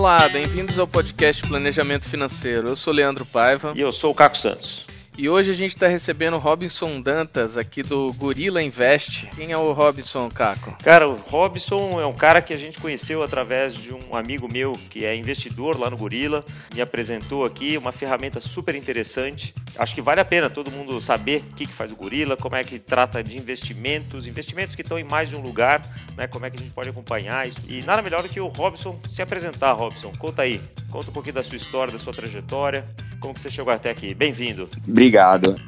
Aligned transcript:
Olá, 0.00 0.26
bem-vindos 0.30 0.78
ao 0.78 0.88
podcast 0.88 1.46
Planejamento 1.46 2.08
Financeiro. 2.08 2.68
Eu 2.68 2.74
sou 2.74 2.90
Leandro 2.90 3.26
Paiva. 3.26 3.74
E 3.76 3.82
eu 3.82 3.92
sou 3.92 4.12
o 4.12 4.14
Caco 4.14 4.34
Santos. 4.34 4.86
E 5.20 5.28
hoje 5.28 5.50
a 5.50 5.54
gente 5.54 5.74
está 5.74 5.86
recebendo 5.86 6.32
o 6.32 6.38
Robinson 6.38 6.98
Dantas 6.98 7.58
aqui 7.58 7.82
do 7.82 8.10
Gorila 8.14 8.62
Invest. 8.62 9.26
Quem 9.36 9.52
é 9.52 9.56
o 9.58 9.70
Robinson, 9.70 10.30
Caco? 10.30 10.74
Cara, 10.82 11.06
o 11.06 11.14
Robinson 11.14 12.00
é 12.00 12.06
um 12.06 12.14
cara 12.14 12.40
que 12.40 12.54
a 12.54 12.56
gente 12.56 12.80
conheceu 12.80 13.22
através 13.22 13.74
de 13.74 13.92
um 13.92 14.16
amigo 14.16 14.50
meu 14.50 14.72
que 14.88 15.04
é 15.04 15.14
investidor 15.14 15.78
lá 15.78 15.90
no 15.90 15.96
Gorila. 15.98 16.42
Me 16.74 16.80
apresentou 16.80 17.44
aqui 17.44 17.76
uma 17.76 17.92
ferramenta 17.92 18.40
super 18.40 18.74
interessante. 18.74 19.54
Acho 19.76 19.94
que 19.94 20.00
vale 20.00 20.22
a 20.22 20.24
pena 20.24 20.48
todo 20.48 20.70
mundo 20.70 20.98
saber 21.02 21.42
o 21.42 21.54
que, 21.54 21.66
que 21.66 21.72
faz 21.72 21.92
o 21.92 21.96
Gorila, 21.96 22.34
como 22.34 22.56
é 22.56 22.64
que 22.64 22.78
trata 22.78 23.22
de 23.22 23.36
investimentos, 23.36 24.26
investimentos 24.26 24.74
que 24.74 24.80
estão 24.80 24.98
em 24.98 25.04
mais 25.04 25.28
de 25.28 25.36
um 25.36 25.42
lugar, 25.42 25.82
né? 26.16 26.28
Como 26.28 26.46
é 26.46 26.50
que 26.50 26.56
a 26.56 26.62
gente 26.62 26.72
pode 26.72 26.88
acompanhar 26.88 27.46
isso. 27.46 27.60
E 27.68 27.82
nada 27.82 28.00
melhor 28.00 28.22
do 28.22 28.28
que 28.30 28.40
o 28.40 28.48
Robinson 28.48 28.98
se 29.06 29.20
apresentar, 29.20 29.74
Robinson. 29.74 30.12
Conta 30.18 30.40
aí, 30.40 30.58
conta 30.90 31.10
um 31.10 31.12
pouquinho 31.12 31.34
da 31.34 31.42
sua 31.42 31.58
história, 31.58 31.92
da 31.92 31.98
sua 31.98 32.14
trajetória. 32.14 32.88
Como 33.20 33.34
que 33.34 33.42
você 33.42 33.50
chegou 33.50 33.70
até 33.70 33.90
aqui? 33.90 34.14
Bem-vindo. 34.14 34.66
Obrigado. 34.88 35.09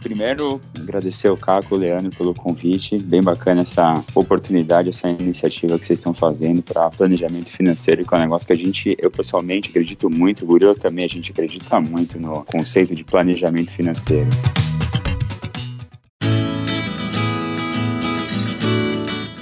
Primeiro, 0.01 0.61
agradecer 0.81 1.29
ao 1.29 1.37
Caco, 1.37 1.77
Leandro, 1.77 2.11
pelo 2.17 2.35
convite. 2.35 2.99
Bem 2.99 3.23
bacana 3.23 3.63
essa 3.63 4.03
oportunidade, 4.15 4.91
essa 4.91 5.09
iniciativa 5.09 5.79
que 5.79 5.87
vocês 5.87 5.99
estão 5.99 6.15
fazendo 6.15 6.63
para 6.63 6.91
planejamento 6.91 7.51
financeiro, 7.51 8.07
que 8.07 8.15
é 8.15 8.19
um 8.19 8.21
negócio 8.21 8.47
que 8.47 8.53
a 8.53 8.57
gente, 8.57 8.97
eu 8.99 9.11
pessoalmente 9.11 9.69
acredito 9.71 10.09
muito, 10.09 10.45
o 10.45 10.47
Gurila 10.47 10.75
também, 10.75 11.05
a 11.05 11.09
gente 11.09 11.31
acredita 11.31 11.81
muito 11.81 12.19
no 12.19 12.45
conceito 12.45 12.95
de 12.95 13.05
planejamento 13.05 13.71
financeiro. 13.73 14.29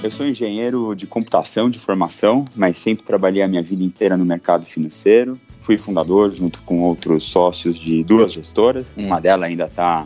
Eu 0.03 0.09
sou 0.09 0.25
engenheiro 0.25 0.95
de 0.95 1.05
computação 1.05 1.69
de 1.69 1.77
formação, 1.77 2.43
mas 2.55 2.79
sempre 2.79 3.05
trabalhei 3.05 3.43
a 3.43 3.47
minha 3.47 3.61
vida 3.61 3.83
inteira 3.83 4.17
no 4.17 4.25
mercado 4.25 4.65
financeiro 4.65 5.39
fui 5.61 5.77
fundador 5.77 6.33
junto 6.33 6.61
com 6.61 6.81
outros 6.81 7.23
sócios 7.23 7.77
de 7.77 8.03
duas 8.03 8.33
gestoras. 8.33 8.91
Uma 8.97 9.19
delas 9.19 9.49
ainda 9.49 9.65
está 9.65 10.05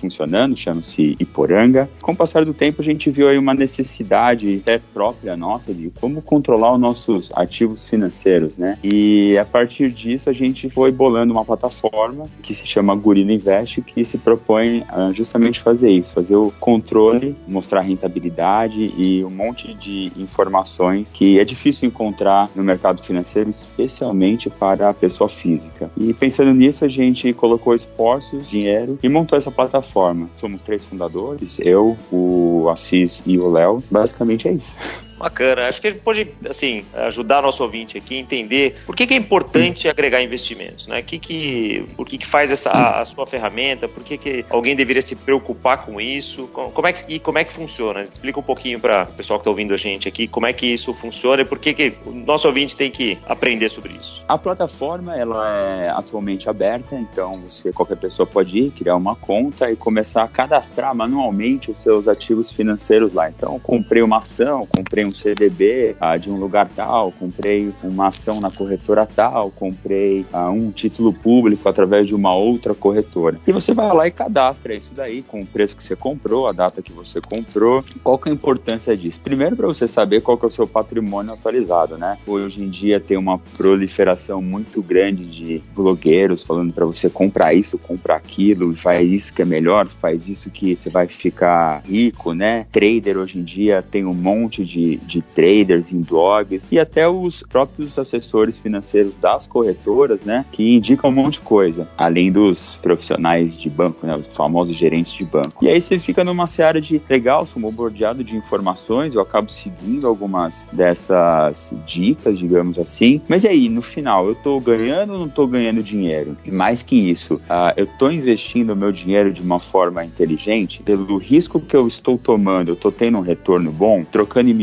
funcionando, 0.00 0.56
chama-se 0.56 1.16
Iporanga. 1.18 1.88
Com 2.00 2.12
o 2.12 2.16
passar 2.16 2.44
do 2.44 2.54
tempo, 2.54 2.80
a 2.80 2.84
gente 2.84 3.10
viu 3.10 3.28
aí 3.28 3.36
uma 3.36 3.54
necessidade 3.54 4.60
até 4.62 4.78
própria 4.78 5.36
nossa 5.36 5.74
de 5.74 5.90
como 6.00 6.22
controlar 6.22 6.72
os 6.74 6.80
nossos 6.80 7.30
ativos 7.34 7.88
financeiros, 7.88 8.56
né? 8.56 8.78
E 8.82 9.36
a 9.38 9.44
partir 9.44 9.90
disso, 9.90 10.30
a 10.30 10.32
gente 10.32 10.70
foi 10.70 10.90
bolando 10.90 11.32
uma 11.32 11.44
plataforma 11.44 12.24
que 12.42 12.54
se 12.54 12.66
chama 12.66 12.94
Gorilla 12.94 13.32
Invest, 13.32 13.82
que 13.82 14.04
se 14.04 14.18
propõe 14.18 14.84
justamente 15.12 15.60
fazer 15.60 15.90
isso, 15.90 16.12
fazer 16.12 16.36
o 16.36 16.52
controle, 16.60 17.36
mostrar 17.46 17.80
rentabilidade 17.82 18.92
e 18.96 19.24
um 19.24 19.30
monte 19.30 19.74
de 19.74 20.12
informações 20.18 21.12
que 21.12 21.38
é 21.38 21.44
difícil 21.44 21.88
encontrar 21.88 22.48
no 22.54 22.62
mercado 22.62 23.02
financeiro, 23.02 23.50
especialmente 23.50 24.48
para 24.48 24.71
a 24.80 24.94
pessoa 24.94 25.28
física. 25.28 25.90
E 25.96 26.12
pensando 26.14 26.52
nisso, 26.52 26.84
a 26.84 26.88
gente 26.88 27.32
colocou 27.32 27.74
esforços, 27.74 28.48
dinheiro 28.48 28.98
e 29.02 29.08
montou 29.08 29.36
essa 29.36 29.50
plataforma. 29.50 30.28
Somos 30.36 30.62
três 30.62 30.84
fundadores, 30.84 31.58
eu, 31.60 31.96
o 32.10 32.68
Assis 32.70 33.22
e 33.26 33.38
o 33.38 33.50
Léo. 33.50 33.82
Basicamente 33.90 34.48
é 34.48 34.52
isso. 34.52 34.74
Bacana. 35.22 35.68
Acho 35.68 35.80
que 35.80 35.86
a 35.86 35.90
gente 35.90 36.00
pode, 36.00 36.26
assim, 36.50 36.84
ajudar 36.94 37.42
nosso 37.42 37.62
ouvinte 37.62 37.96
aqui 37.96 38.16
a 38.16 38.18
entender 38.18 38.82
por 38.84 38.96
que, 38.96 39.06
que 39.06 39.14
é 39.14 39.16
importante 39.16 39.88
agregar 39.88 40.20
investimentos, 40.20 40.88
né? 40.88 41.00
Que 41.00 41.16
que, 41.16 41.86
por 41.96 42.04
que, 42.04 42.18
que 42.18 42.26
faz 42.26 42.50
essa 42.50 42.72
a 42.72 43.04
sua 43.04 43.24
ferramenta? 43.24 43.86
Por 43.86 44.02
que, 44.02 44.18
que 44.18 44.44
alguém 44.50 44.74
deveria 44.74 45.00
se 45.00 45.14
preocupar 45.14 45.84
com 45.84 46.00
isso? 46.00 46.48
Como 46.48 46.88
é 46.88 46.92
que, 46.92 47.14
e 47.14 47.20
como 47.20 47.38
é 47.38 47.44
que 47.44 47.52
funciona? 47.52 48.02
Explica 48.02 48.40
um 48.40 48.42
pouquinho 48.42 48.80
para 48.80 49.04
o 49.04 49.12
pessoal 49.12 49.38
que 49.38 49.42
está 49.42 49.50
ouvindo 49.50 49.72
a 49.72 49.76
gente 49.76 50.08
aqui 50.08 50.26
como 50.26 50.44
é 50.44 50.52
que 50.52 50.66
isso 50.66 50.92
funciona 50.92 51.42
e 51.42 51.44
por 51.44 51.60
que, 51.60 51.72
que 51.72 51.94
o 52.04 52.10
nosso 52.10 52.48
ouvinte 52.48 52.74
tem 52.74 52.90
que 52.90 53.16
aprender 53.24 53.68
sobre 53.68 53.92
isso. 53.92 54.24
A 54.26 54.36
plataforma, 54.36 55.16
ela 55.16 55.48
é 55.48 55.90
atualmente 55.90 56.50
aberta, 56.50 56.96
então 56.96 57.38
você, 57.42 57.72
qualquer 57.72 57.96
pessoa 57.96 58.26
pode 58.26 58.58
ir, 58.58 58.70
criar 58.72 58.96
uma 58.96 59.14
conta 59.14 59.70
e 59.70 59.76
começar 59.76 60.24
a 60.24 60.28
cadastrar 60.28 60.92
manualmente 60.96 61.70
os 61.70 61.78
seus 61.78 62.08
ativos 62.08 62.50
financeiros 62.50 63.14
lá. 63.14 63.30
Então, 63.30 63.60
comprei 63.60 64.02
uma 64.02 64.18
ação, 64.18 64.66
comprei 64.66 65.04
um 65.04 65.11
um 65.12 65.14
CDB 65.14 65.94
ah, 66.00 66.16
de 66.16 66.30
um 66.30 66.36
lugar 66.36 66.68
tal, 66.68 67.12
comprei 67.12 67.72
uma 67.84 68.08
ação 68.08 68.40
na 68.40 68.50
corretora 68.50 69.06
tal, 69.06 69.50
comprei 69.50 70.26
ah, 70.32 70.50
um 70.50 70.70
título 70.70 71.12
público 71.12 71.68
através 71.68 72.06
de 72.06 72.14
uma 72.14 72.34
outra 72.34 72.74
corretora. 72.74 73.38
E 73.46 73.52
você 73.52 73.74
vai 73.74 73.94
lá 73.94 74.06
e 74.06 74.10
cadastra 74.10 74.74
isso 74.74 74.90
daí 74.94 75.22
com 75.22 75.40
o 75.40 75.46
preço 75.46 75.76
que 75.76 75.84
você 75.84 75.94
comprou, 75.94 76.48
a 76.48 76.52
data 76.52 76.82
que 76.82 76.92
você 76.92 77.20
comprou. 77.20 77.84
Qual 78.02 78.18
que 78.18 78.28
é 78.28 78.32
a 78.32 78.34
importância 78.34 78.96
disso? 78.96 79.20
Primeiro 79.20 79.54
para 79.54 79.66
você 79.66 79.86
saber 79.86 80.22
qual 80.22 80.38
que 80.38 80.46
é 80.46 80.48
o 80.48 80.52
seu 80.52 80.66
patrimônio 80.66 81.32
atualizado, 81.32 81.98
né? 81.98 82.18
Hoje 82.26 82.62
em 82.62 82.68
dia 82.68 82.98
tem 82.98 83.16
uma 83.16 83.38
proliferação 83.38 84.40
muito 84.40 84.82
grande 84.82 85.24
de 85.24 85.62
blogueiros 85.74 86.42
falando 86.42 86.72
para 86.72 86.86
você 86.86 87.10
comprar 87.10 87.54
isso, 87.54 87.78
comprar 87.78 88.16
aquilo, 88.16 88.74
faz 88.76 89.00
isso 89.00 89.32
que 89.32 89.42
é 89.42 89.44
melhor, 89.44 89.88
faz 89.88 90.28
isso 90.28 90.50
que 90.50 90.76
você 90.76 90.88
vai 90.88 91.08
ficar 91.08 91.82
rico, 91.84 92.32
né? 92.32 92.66
Trader 92.72 93.18
hoje 93.18 93.38
em 93.38 93.42
dia 93.42 93.82
tem 93.82 94.04
um 94.04 94.14
monte 94.14 94.64
de, 94.64 94.96
de 95.06 95.22
traders 95.22 95.92
em 95.92 96.00
blogs 96.00 96.66
e 96.70 96.78
até 96.78 97.08
os 97.08 97.42
próprios 97.42 97.98
assessores 97.98 98.58
financeiros 98.58 99.14
das 99.18 99.46
corretoras, 99.46 100.20
né, 100.22 100.44
que 100.50 100.76
indicam 100.76 101.10
um 101.10 101.12
monte 101.12 101.34
de 101.34 101.40
coisa, 101.40 101.88
além 101.96 102.30
dos 102.30 102.76
profissionais 102.82 103.56
de 103.56 103.68
banco, 103.70 104.06
né, 104.06 104.16
os 104.16 104.36
famosos 104.36 104.76
gerentes 104.76 105.12
de 105.12 105.24
banco. 105.24 105.64
E 105.64 105.68
aí 105.68 105.80
você 105.80 105.98
fica 105.98 106.24
numa 106.24 106.46
seara 106.46 106.80
de 106.80 107.00
legal, 107.08 107.46
sou 107.46 107.60
bombardeado 107.60 108.24
de 108.24 108.36
informações, 108.36 109.14
eu 109.14 109.20
acabo 109.20 109.50
seguindo 109.50 110.06
algumas 110.06 110.66
dessas 110.72 111.72
dicas, 111.86 112.38
digamos 112.38 112.78
assim. 112.78 113.20
Mas 113.28 113.44
e 113.44 113.48
aí, 113.48 113.68
no 113.68 113.82
final, 113.82 114.28
eu 114.28 114.34
tô 114.34 114.58
ganhando 114.60 115.12
ou 115.14 115.18
não 115.20 115.28
tô 115.28 115.46
ganhando 115.46 115.82
dinheiro? 115.82 116.36
E 116.44 116.50
mais 116.50 116.82
que 116.82 116.96
isso, 116.96 117.34
uh, 117.34 117.72
eu 117.76 117.86
tô 117.86 118.10
investindo 118.10 118.72
o 118.72 118.76
meu 118.76 118.92
dinheiro 118.92 119.32
de 119.32 119.42
uma 119.42 119.60
forma 119.60 120.04
inteligente, 120.04 120.82
pelo 120.82 121.16
risco 121.16 121.60
que 121.60 121.76
eu 121.76 121.86
estou 121.86 122.18
tomando, 122.18 122.70
eu 122.70 122.76
tô 122.76 122.90
tendo 122.90 123.18
um 123.18 123.22
retorno 123.22 123.70
bom, 123.70 124.04
trocando 124.04 124.50
em 124.50 124.54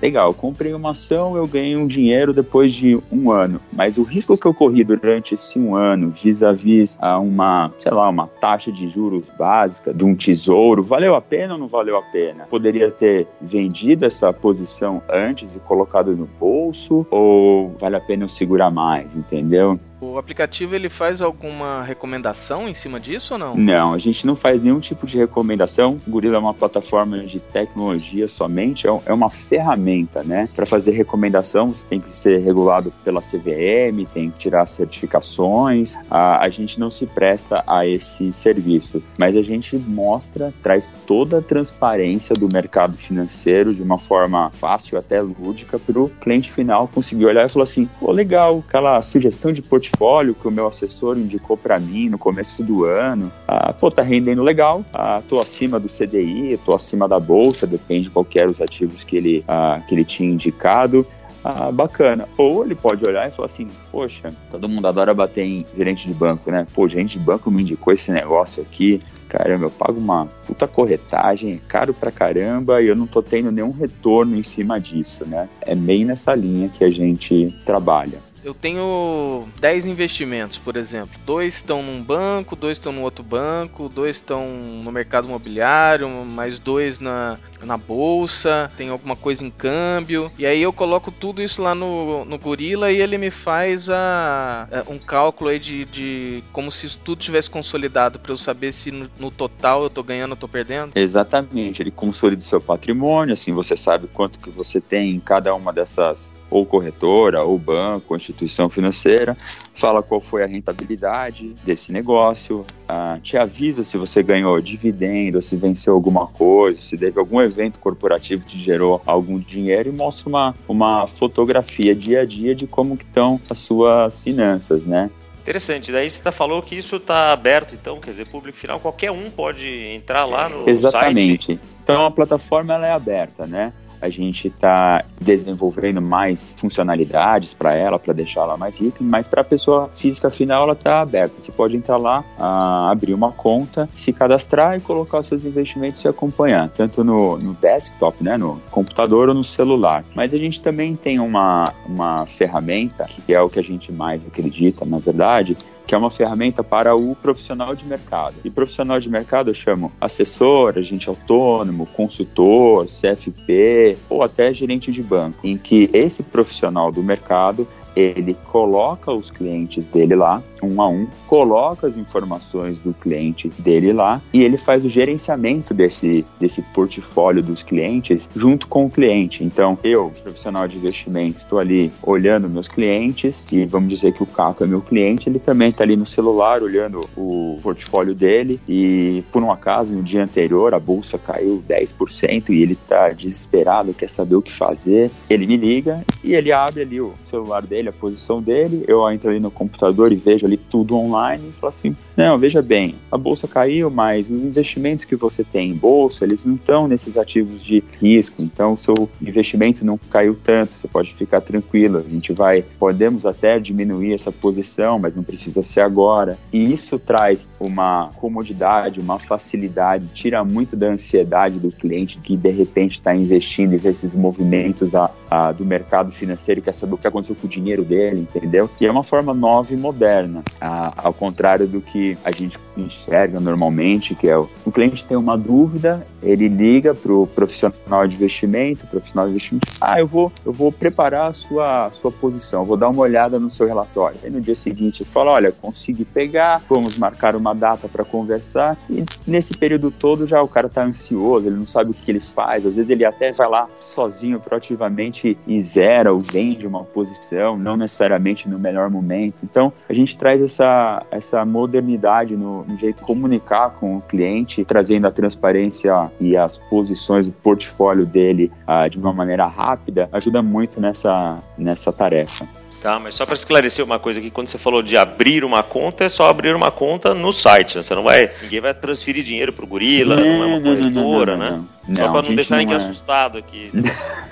Legal, 0.00 0.28
eu 0.28 0.34
comprei 0.34 0.72
uma 0.74 0.90
ação, 0.90 1.36
eu 1.36 1.46
ganhei 1.46 1.76
um 1.76 1.86
dinheiro 1.86 2.32
depois 2.32 2.72
de 2.72 2.98
um 3.10 3.30
ano, 3.30 3.60
mas 3.72 3.98
o 3.98 4.02
risco 4.02 4.36
que 4.36 4.46
eu 4.46 4.54
corri 4.54 4.84
durante 4.84 5.34
esse 5.34 5.58
um 5.58 5.74
ano, 5.74 6.10
vis-a-vis 6.10 6.96
a 7.00 7.18
uma, 7.18 7.72
sei 7.78 7.92
lá, 7.92 8.08
uma 8.08 8.26
taxa 8.26 8.70
de 8.72 8.88
juros 8.88 9.30
básica 9.38 9.92
de 9.92 10.04
um 10.04 10.14
tesouro, 10.14 10.82
valeu 10.82 11.14
a 11.14 11.20
pena 11.20 11.54
ou 11.54 11.60
não 11.60 11.68
valeu 11.68 11.96
a 11.96 12.02
pena? 12.02 12.44
Poderia 12.50 12.90
ter 12.90 13.26
vendido 13.40 14.04
essa 14.04 14.32
posição 14.32 15.02
antes 15.08 15.54
e 15.56 15.60
colocado 15.60 16.16
no 16.16 16.26
bolso, 16.26 17.06
ou 17.10 17.70
vale 17.78 17.96
a 17.96 18.00
pena 18.00 18.24
eu 18.24 18.28
segurar 18.28 18.70
mais, 18.70 19.14
entendeu? 19.14 19.78
O 20.02 20.18
aplicativo 20.18 20.74
ele 20.74 20.88
faz 20.88 21.22
alguma 21.22 21.84
recomendação 21.84 22.68
em 22.68 22.74
cima 22.74 22.98
disso 22.98 23.34
ou 23.34 23.38
não? 23.38 23.54
Não, 23.54 23.94
a 23.94 23.98
gente 23.98 24.26
não 24.26 24.34
faz 24.34 24.60
nenhum 24.60 24.80
tipo 24.80 25.06
de 25.06 25.16
recomendação. 25.16 25.96
O 26.04 26.10
Gorilla 26.10 26.34
é 26.34 26.40
uma 26.40 26.52
plataforma 26.52 27.20
de 27.20 27.38
tecnologia 27.38 28.26
somente, 28.26 28.88
é, 28.88 28.90
é 29.06 29.12
uma 29.12 29.30
ferramenta, 29.30 30.24
né? 30.24 30.48
Para 30.56 30.66
fazer 30.66 30.90
recomendação, 30.90 31.72
você 31.72 31.86
tem 31.88 32.00
que 32.00 32.12
ser 32.12 32.40
regulado 32.40 32.92
pela 33.04 33.20
CVM, 33.20 34.04
tem 34.12 34.28
que 34.28 34.40
tirar 34.40 34.66
certificações. 34.66 35.94
A, 36.10 36.44
a 36.44 36.48
gente 36.48 36.80
não 36.80 36.90
se 36.90 37.06
presta 37.06 37.62
a 37.64 37.86
esse 37.86 38.32
serviço, 38.32 39.00
mas 39.16 39.36
a 39.36 39.42
gente 39.42 39.76
mostra, 39.78 40.52
traz 40.64 40.90
toda 41.06 41.38
a 41.38 41.42
transparência 41.42 42.34
do 42.34 42.48
mercado 42.52 42.96
financeiro 42.96 43.72
de 43.72 43.80
uma 43.82 44.00
forma 44.00 44.50
fácil, 44.50 44.98
até 44.98 45.20
lúdica, 45.20 45.78
para 45.78 46.00
o 46.00 46.08
cliente 46.08 46.50
final 46.50 46.88
conseguir 46.88 47.26
olhar 47.26 47.46
e 47.46 47.48
falar 47.48 47.66
assim: 47.66 47.88
pô, 48.00 48.10
legal, 48.10 48.64
aquela 48.66 49.00
sugestão 49.00 49.52
de 49.52 49.62
portfólio 49.62 49.91
portfólio 49.92 50.34
que 50.34 50.48
o 50.48 50.50
meu 50.50 50.66
assessor 50.66 51.16
indicou 51.16 51.56
para 51.56 51.78
mim 51.78 52.08
no 52.08 52.18
começo 52.18 52.62
do 52.62 52.84
ano. 52.84 53.30
Ah, 53.46 53.72
pô, 53.72 53.88
tá 53.88 54.02
rendendo 54.02 54.42
legal, 54.42 54.84
ah, 54.94 55.22
tô 55.28 55.38
acima 55.38 55.78
do 55.78 55.88
CDI, 55.88 56.58
tô 56.64 56.74
acima 56.74 57.08
da 57.08 57.20
bolsa, 57.20 57.66
depende 57.66 58.04
de 58.04 58.10
qualquer 58.10 58.48
os 58.48 58.60
ativos 58.60 59.04
que 59.04 59.16
ele, 59.16 59.44
ah, 59.46 59.80
que 59.86 59.94
ele 59.94 60.04
tinha 60.04 60.30
indicado. 60.30 61.06
Ah, 61.44 61.72
bacana. 61.72 62.28
Ou 62.38 62.64
ele 62.64 62.76
pode 62.76 63.02
olhar 63.04 63.26
e 63.26 63.32
falar 63.32 63.46
assim: 63.46 63.66
Poxa, 63.90 64.32
todo 64.48 64.68
mundo 64.68 64.86
adora 64.86 65.12
bater 65.12 65.42
em 65.42 65.66
gerente 65.76 66.06
de 66.06 66.14
banco, 66.14 66.48
né? 66.52 66.64
Pô, 66.72 66.88
gerente 66.88 67.18
de 67.18 67.24
banco 67.24 67.50
me 67.50 67.62
indicou 67.62 67.92
esse 67.92 68.12
negócio 68.12 68.62
aqui. 68.62 69.00
Caramba, 69.28 69.64
eu 69.64 69.70
pago 69.70 69.98
uma 69.98 70.26
puta 70.46 70.68
corretagem, 70.68 71.54
é 71.54 71.58
caro 71.66 71.92
pra 71.92 72.12
caramba 72.12 72.80
e 72.80 72.86
eu 72.86 72.94
não 72.94 73.08
tô 73.08 73.20
tendo 73.20 73.50
nenhum 73.50 73.72
retorno 73.72 74.36
em 74.36 74.42
cima 74.44 74.78
disso, 74.78 75.26
né? 75.26 75.48
É 75.62 75.74
meio 75.74 76.06
nessa 76.06 76.32
linha 76.32 76.68
que 76.68 76.84
a 76.84 76.90
gente 76.90 77.52
trabalha 77.66 78.31
eu 78.44 78.52
tenho 78.52 79.48
10 79.60 79.86
investimentos, 79.86 80.58
por 80.58 80.76
exemplo. 80.76 81.18
Dois 81.24 81.54
estão 81.54 81.82
num 81.82 82.02
banco, 82.02 82.56
dois 82.56 82.78
estão 82.78 82.92
no 82.92 83.02
outro 83.02 83.22
banco, 83.22 83.88
dois 83.88 84.16
estão 84.16 84.48
no 84.48 84.90
mercado 84.90 85.28
imobiliário, 85.28 86.08
mais 86.08 86.58
dois 86.58 86.98
na, 86.98 87.38
na 87.64 87.76
bolsa, 87.76 88.70
tem 88.76 88.88
alguma 88.88 89.16
coisa 89.16 89.44
em 89.44 89.50
câmbio. 89.50 90.30
E 90.38 90.44
aí 90.44 90.60
eu 90.60 90.72
coloco 90.72 91.10
tudo 91.10 91.42
isso 91.42 91.62
lá 91.62 91.74
no, 91.74 92.24
no 92.24 92.38
Gorila 92.38 92.90
e 92.90 93.00
ele 93.00 93.16
me 93.16 93.30
faz 93.30 93.88
a, 93.88 94.68
a 94.70 94.90
um 94.90 94.98
cálculo 94.98 95.50
aí 95.50 95.58
de, 95.58 95.84
de 95.84 96.44
como 96.52 96.70
se 96.70 96.98
tudo 96.98 97.20
tivesse 97.20 97.48
consolidado 97.48 98.18
para 98.18 98.32
eu 98.32 98.36
saber 98.36 98.72
se 98.72 98.90
no, 98.90 99.06
no, 99.18 99.30
total 99.30 99.84
eu 99.84 99.90
tô 99.90 100.02
ganhando 100.02 100.32
ou 100.32 100.36
tô 100.36 100.48
perdendo. 100.48 100.92
Exatamente, 100.94 101.82
ele 101.82 101.90
consolida 101.90 102.40
o 102.40 102.44
seu 102.44 102.60
patrimônio, 102.60 103.32
assim 103.32 103.52
você 103.52 103.76
sabe 103.76 104.08
quanto 104.08 104.38
que 104.38 104.50
você 104.50 104.80
tem 104.80 105.10
em 105.10 105.20
cada 105.20 105.54
uma 105.54 105.72
dessas 105.72 106.30
ou 106.50 106.66
corretora, 106.66 107.42
ou 107.42 107.58
banco, 107.58 108.12
ou 108.12 108.16
instituição 108.32 108.68
financeira, 108.68 109.36
fala 109.74 110.02
qual 110.02 110.20
foi 110.20 110.42
a 110.42 110.46
rentabilidade 110.46 111.54
desse 111.64 111.92
negócio, 111.92 112.60
uh, 112.60 113.20
te 113.20 113.36
avisa 113.36 113.84
se 113.84 113.96
você 113.96 114.22
ganhou 114.22 114.60
dividendo, 114.60 115.40
se 115.40 115.56
venceu 115.56 115.94
alguma 115.94 116.26
coisa, 116.26 116.80
se 116.80 116.96
teve 116.96 117.18
algum 117.18 117.40
evento 117.40 117.78
corporativo 117.78 118.44
que 118.44 118.58
gerou 118.58 119.00
algum 119.06 119.38
dinheiro 119.38 119.88
e 119.88 119.92
mostra 119.92 120.28
uma, 120.28 120.54
uma 120.66 121.06
fotografia 121.06 121.94
dia 121.94 122.22
a 122.22 122.24
dia 122.24 122.54
de 122.54 122.66
como 122.66 122.94
estão 122.94 123.40
as 123.50 123.58
suas 123.58 124.22
finanças, 124.22 124.82
né? 124.84 125.10
Interessante. 125.42 125.90
Daí 125.90 126.08
você 126.08 126.22
tá, 126.22 126.30
falou 126.30 126.62
que 126.62 126.76
isso 126.76 126.96
está 126.96 127.32
aberto, 127.32 127.74
então, 127.74 127.98
quer 127.98 128.10
dizer, 128.10 128.26
público 128.26 128.56
final, 128.56 128.78
qualquer 128.78 129.10
um 129.10 129.28
pode 129.28 129.66
entrar 129.92 130.24
lá 130.24 130.48
no 130.48 130.70
Exatamente. 130.70 131.46
site. 131.46 131.60
Então 131.82 132.06
a 132.06 132.10
plataforma 132.12 132.74
ela 132.74 132.86
é 132.86 132.92
aberta, 132.92 133.44
né? 133.44 133.72
A 134.02 134.08
gente 134.08 134.48
está 134.48 135.04
desenvolvendo 135.20 136.02
mais 136.02 136.52
funcionalidades 136.56 137.54
para 137.54 137.72
ela, 137.74 137.98
para 137.98 138.12
deixar 138.12 138.42
ela 138.42 138.56
mais 138.56 138.76
rica, 138.78 138.98
mas 139.00 139.28
para 139.28 139.42
a 139.42 139.44
pessoa 139.44 139.88
física 139.94 140.28
final 140.28 140.64
ela 140.64 140.72
está 140.72 141.00
aberta. 141.00 141.36
Você 141.40 141.52
pode 141.52 141.76
entrar 141.76 141.96
lá, 141.96 142.24
a, 142.36 142.90
abrir 142.90 143.14
uma 143.14 143.30
conta, 143.30 143.88
se 143.96 144.12
cadastrar 144.12 144.76
e 144.76 144.80
colocar 144.80 145.20
os 145.20 145.26
seus 145.26 145.44
investimentos 145.44 146.04
e 146.04 146.08
acompanhar, 146.08 146.68
tanto 146.70 147.04
no, 147.04 147.38
no 147.38 147.54
desktop, 147.54 148.22
né, 148.24 148.36
no 148.36 148.60
computador 148.72 149.28
ou 149.28 149.34
no 149.34 149.44
celular. 149.44 150.04
Mas 150.14 150.34
a 150.34 150.36
gente 150.36 150.60
também 150.60 150.96
tem 150.96 151.20
uma, 151.20 151.64
uma 151.86 152.26
ferramenta, 152.26 153.04
que 153.04 153.32
é 153.32 153.40
o 153.40 153.48
que 153.48 153.60
a 153.60 153.62
gente 153.62 153.92
mais 153.92 154.26
acredita, 154.26 154.84
na 154.84 154.98
verdade, 154.98 155.56
que 155.86 155.94
é 155.94 155.98
uma 155.98 156.10
ferramenta 156.10 156.62
para 156.64 156.94
o 156.94 157.14
profissional 157.14 157.74
de 157.74 157.84
mercado. 157.84 158.36
E 158.44 158.50
profissional 158.50 158.98
de 158.98 159.10
mercado 159.10 159.50
eu 159.50 159.54
chamo 159.54 159.92
assessor, 160.00 160.78
agente 160.78 161.08
autônomo, 161.08 161.86
consultor, 161.86 162.86
CFP 162.86 163.91
ou 164.08 164.22
até 164.22 164.52
gerente 164.52 164.90
de 164.90 165.02
banco, 165.02 165.38
em 165.44 165.56
que 165.56 165.90
esse 165.92 166.22
profissional 166.22 166.90
do 166.90 167.02
mercado 167.02 167.66
ele 167.94 168.36
coloca 168.50 169.12
os 169.12 169.30
clientes 169.30 169.84
dele 169.86 170.14
lá, 170.14 170.42
um 170.62 170.80
a 170.80 170.88
um, 170.88 171.06
coloca 171.26 171.86
as 171.86 171.96
informações 171.96 172.78
do 172.78 172.94
cliente 172.94 173.48
dele 173.58 173.92
lá 173.92 174.20
e 174.32 174.42
ele 174.42 174.56
faz 174.56 174.84
o 174.84 174.88
gerenciamento 174.88 175.74
desse, 175.74 176.24
desse 176.38 176.62
portfólio 176.62 177.42
dos 177.42 177.62
clientes 177.62 178.28
junto 178.34 178.68
com 178.68 178.86
o 178.86 178.90
cliente. 178.90 179.42
Então, 179.42 179.78
eu, 179.82 180.12
profissional 180.22 180.68
de 180.68 180.76
investimentos, 180.76 181.42
estou 181.42 181.58
ali 181.58 181.92
olhando 182.02 182.48
meus 182.48 182.68
clientes 182.68 183.42
e 183.50 183.64
vamos 183.66 183.88
dizer 183.88 184.12
que 184.12 184.22
o 184.22 184.26
Caco 184.26 184.64
é 184.64 184.66
meu 184.66 184.80
cliente, 184.80 185.28
ele 185.28 185.38
também 185.38 185.70
está 185.70 185.84
ali 185.84 185.96
no 185.96 186.06
celular 186.06 186.62
olhando 186.62 187.00
o 187.16 187.58
portfólio 187.62 188.14
dele 188.14 188.60
e 188.68 189.24
por 189.32 189.42
um 189.42 189.50
acaso 189.50 189.92
no 189.92 190.02
dia 190.02 190.22
anterior 190.22 190.74
a 190.74 190.78
bolsa 190.78 191.18
caiu 191.18 191.62
10% 191.68 192.50
e 192.50 192.62
ele 192.62 192.72
está 192.72 193.10
desesperado, 193.10 193.94
quer 193.94 194.08
saber 194.08 194.36
o 194.36 194.42
que 194.42 194.52
fazer. 194.52 195.10
Ele 195.28 195.46
me 195.46 195.56
liga 195.56 196.02
e 196.22 196.34
ele 196.34 196.52
abre 196.52 196.82
ali 196.82 197.00
o 197.00 197.12
celular 197.26 197.62
dele, 197.62 197.81
a 197.88 197.92
posição 197.92 198.40
dele, 198.40 198.84
eu 198.86 199.08
entro 199.10 199.30
ali 199.30 199.40
no 199.40 199.50
computador 199.50 200.12
e 200.12 200.16
vejo 200.16 200.46
ali 200.46 200.56
tudo 200.56 200.96
online 200.96 201.48
e 201.48 201.52
falo 201.60 201.70
assim, 201.70 201.96
não, 202.16 202.38
veja 202.38 202.60
bem, 202.60 202.94
a 203.10 203.16
bolsa 203.16 203.48
caiu, 203.48 203.90
mas 203.90 204.28
os 204.28 204.42
investimentos 204.42 205.04
que 205.04 205.16
você 205.16 205.42
tem 205.42 205.70
em 205.70 205.74
bolsa, 205.74 206.24
eles 206.24 206.44
não 206.44 206.56
estão 206.56 206.86
nesses 206.86 207.16
ativos 207.16 207.62
de 207.62 207.82
risco, 208.00 208.42
então 208.42 208.74
o 208.74 208.76
seu 208.76 209.08
investimento 209.20 209.84
não 209.84 209.98
caiu 210.10 210.36
tanto, 210.44 210.74
você 210.74 210.86
pode 210.86 211.14
ficar 211.14 211.40
tranquilo, 211.40 211.98
a 211.98 212.02
gente 212.02 212.32
vai, 212.32 212.64
podemos 212.78 213.24
até 213.24 213.58
diminuir 213.58 214.12
essa 214.12 214.30
posição, 214.30 214.98
mas 214.98 215.16
não 215.16 215.22
precisa 215.22 215.62
ser 215.62 215.80
agora. 215.80 216.38
E 216.52 216.72
isso 216.72 216.98
traz 216.98 217.48
uma 217.58 218.10
comodidade, 218.16 219.00
uma 219.00 219.18
facilidade, 219.18 220.08
tira 220.12 220.44
muito 220.44 220.76
da 220.76 220.88
ansiedade 220.88 221.58
do 221.58 221.70
cliente 221.70 222.18
que 222.18 222.36
de 222.36 222.50
repente 222.50 222.92
está 222.92 223.14
investindo 223.14 223.72
e 223.74 223.78
vê 223.78 223.90
esses 223.90 224.14
movimentos 224.14 224.94
a, 224.94 225.10
a, 225.30 225.52
do 225.52 225.64
mercado 225.64 226.10
financeiro 226.12 226.60
quer 226.60 226.74
saber 226.74 226.94
o 226.94 226.98
que 226.98 227.06
aconteceu 227.06 227.34
com 227.34 227.46
o 227.46 227.50
dinheiro 227.50 227.84
dele, 227.84 228.20
entendeu? 228.20 228.68
E 228.80 228.86
é 228.86 228.90
uma 228.90 229.04
forma 229.04 229.32
nova 229.32 229.72
e 229.72 229.76
moderna, 229.76 230.42
a, 230.60 231.06
ao 231.06 231.14
contrário 231.14 231.66
do 231.66 231.80
que 231.80 232.01
a 232.24 232.30
gente 232.30 232.58
enxerga 232.76 233.38
normalmente, 233.40 234.14
que 234.14 234.28
é 234.28 234.36
o, 234.36 234.48
o 234.64 234.72
cliente 234.72 235.04
tem 235.04 235.16
uma 235.16 235.36
dúvida, 235.36 236.06
ele 236.22 236.48
liga 236.48 236.94
para 236.94 237.12
o 237.12 237.26
profissional 237.26 238.06
de 238.06 238.14
investimento, 238.14 238.86
profissional 238.86 239.26
de 239.26 239.32
investimento, 239.32 239.68
ah, 239.80 239.98
eu 239.98 240.06
vou, 240.06 240.32
eu 240.44 240.52
vou 240.52 240.70
preparar 240.70 241.30
a 241.30 241.32
sua, 241.32 241.90
sua 241.90 242.10
posição, 242.10 242.64
vou 242.64 242.76
dar 242.76 242.88
uma 242.88 243.02
olhada 243.02 243.38
no 243.38 243.50
seu 243.50 243.66
relatório. 243.66 244.18
Aí 244.22 244.30
no 244.30 244.40
dia 244.40 244.54
seguinte 244.54 245.04
fala, 245.04 245.32
olha, 245.32 245.52
consegui 245.52 246.04
pegar, 246.04 246.62
vamos 246.68 246.96
marcar 246.96 247.36
uma 247.36 247.54
data 247.54 247.88
para 247.88 248.04
conversar, 248.04 248.76
e 248.88 249.04
nesse 249.26 249.56
período 249.56 249.90
todo 249.90 250.26
já 250.26 250.40
o 250.40 250.48
cara 250.48 250.66
está 250.66 250.84
ansioso, 250.84 251.46
ele 251.46 251.56
não 251.56 251.66
sabe 251.66 251.90
o 251.90 251.94
que 251.94 252.10
ele 252.10 252.20
faz, 252.20 252.64
às 252.66 252.76
vezes 252.76 252.90
ele 252.90 253.04
até 253.04 253.32
vai 253.32 253.48
lá 253.48 253.68
sozinho, 253.80 254.40
proativamente, 254.40 255.36
e 255.46 255.60
zera 255.60 256.12
ou 256.12 256.18
vende 256.18 256.66
uma 256.66 256.84
posição, 256.84 257.56
não 257.56 257.76
necessariamente 257.76 258.48
no 258.48 258.58
melhor 258.58 258.88
momento. 258.90 259.44
Então, 259.44 259.72
a 259.88 259.92
gente 259.92 260.16
traz 260.16 260.40
essa, 260.40 261.04
essa 261.10 261.44
modernidade 261.44 261.91
no, 262.36 262.64
um 262.68 262.78
jeito 262.78 262.98
de 262.98 263.02
comunicar 263.04 263.70
com 263.70 263.96
o 263.96 264.00
cliente, 264.00 264.64
trazendo 264.64 265.06
a 265.06 265.10
transparência 265.10 266.10
e 266.20 266.36
as 266.36 266.58
posições 266.58 267.26
do 267.26 267.32
portfólio 267.32 268.06
dele 268.06 268.50
uh, 268.68 268.88
de 268.88 268.98
uma 268.98 269.12
maneira 269.12 269.46
rápida, 269.46 270.08
ajuda 270.12 270.42
muito 270.42 270.80
nessa, 270.80 271.38
nessa 271.56 271.92
tarefa. 271.92 272.46
Tá, 272.82 272.98
mas 272.98 273.14
só 273.14 273.24
para 273.24 273.36
esclarecer 273.36 273.84
uma 273.84 274.00
coisa 274.00 274.18
aqui, 274.18 274.28
quando 274.28 274.48
você 274.48 274.58
falou 274.58 274.82
de 274.82 274.96
abrir 274.96 275.44
uma 275.44 275.62
conta, 275.62 276.02
é 276.02 276.08
só 276.08 276.28
abrir 276.28 276.52
uma 276.52 276.72
conta 276.72 277.14
no 277.14 277.32
site, 277.32 277.76
né? 277.76 277.82
Você 277.82 277.94
não 277.94 278.02
vai, 278.02 278.28
ninguém 278.42 278.60
vai 278.60 278.74
transferir 278.74 279.22
dinheiro 279.22 279.52
pro 279.52 279.64
gorila, 279.64 280.16
não, 280.16 280.24
não 280.24 280.42
é 280.42 280.46
uma 280.46 280.60
corretora, 280.60 281.36
né? 281.36 281.50
Não, 281.50 281.68
só 281.94 282.12
para 282.12 282.22
não 282.22 282.34
deixar 282.34 282.58
ninguém 282.58 282.74
é... 282.74 282.78
assustado 282.78 283.38
aqui. 283.38 283.70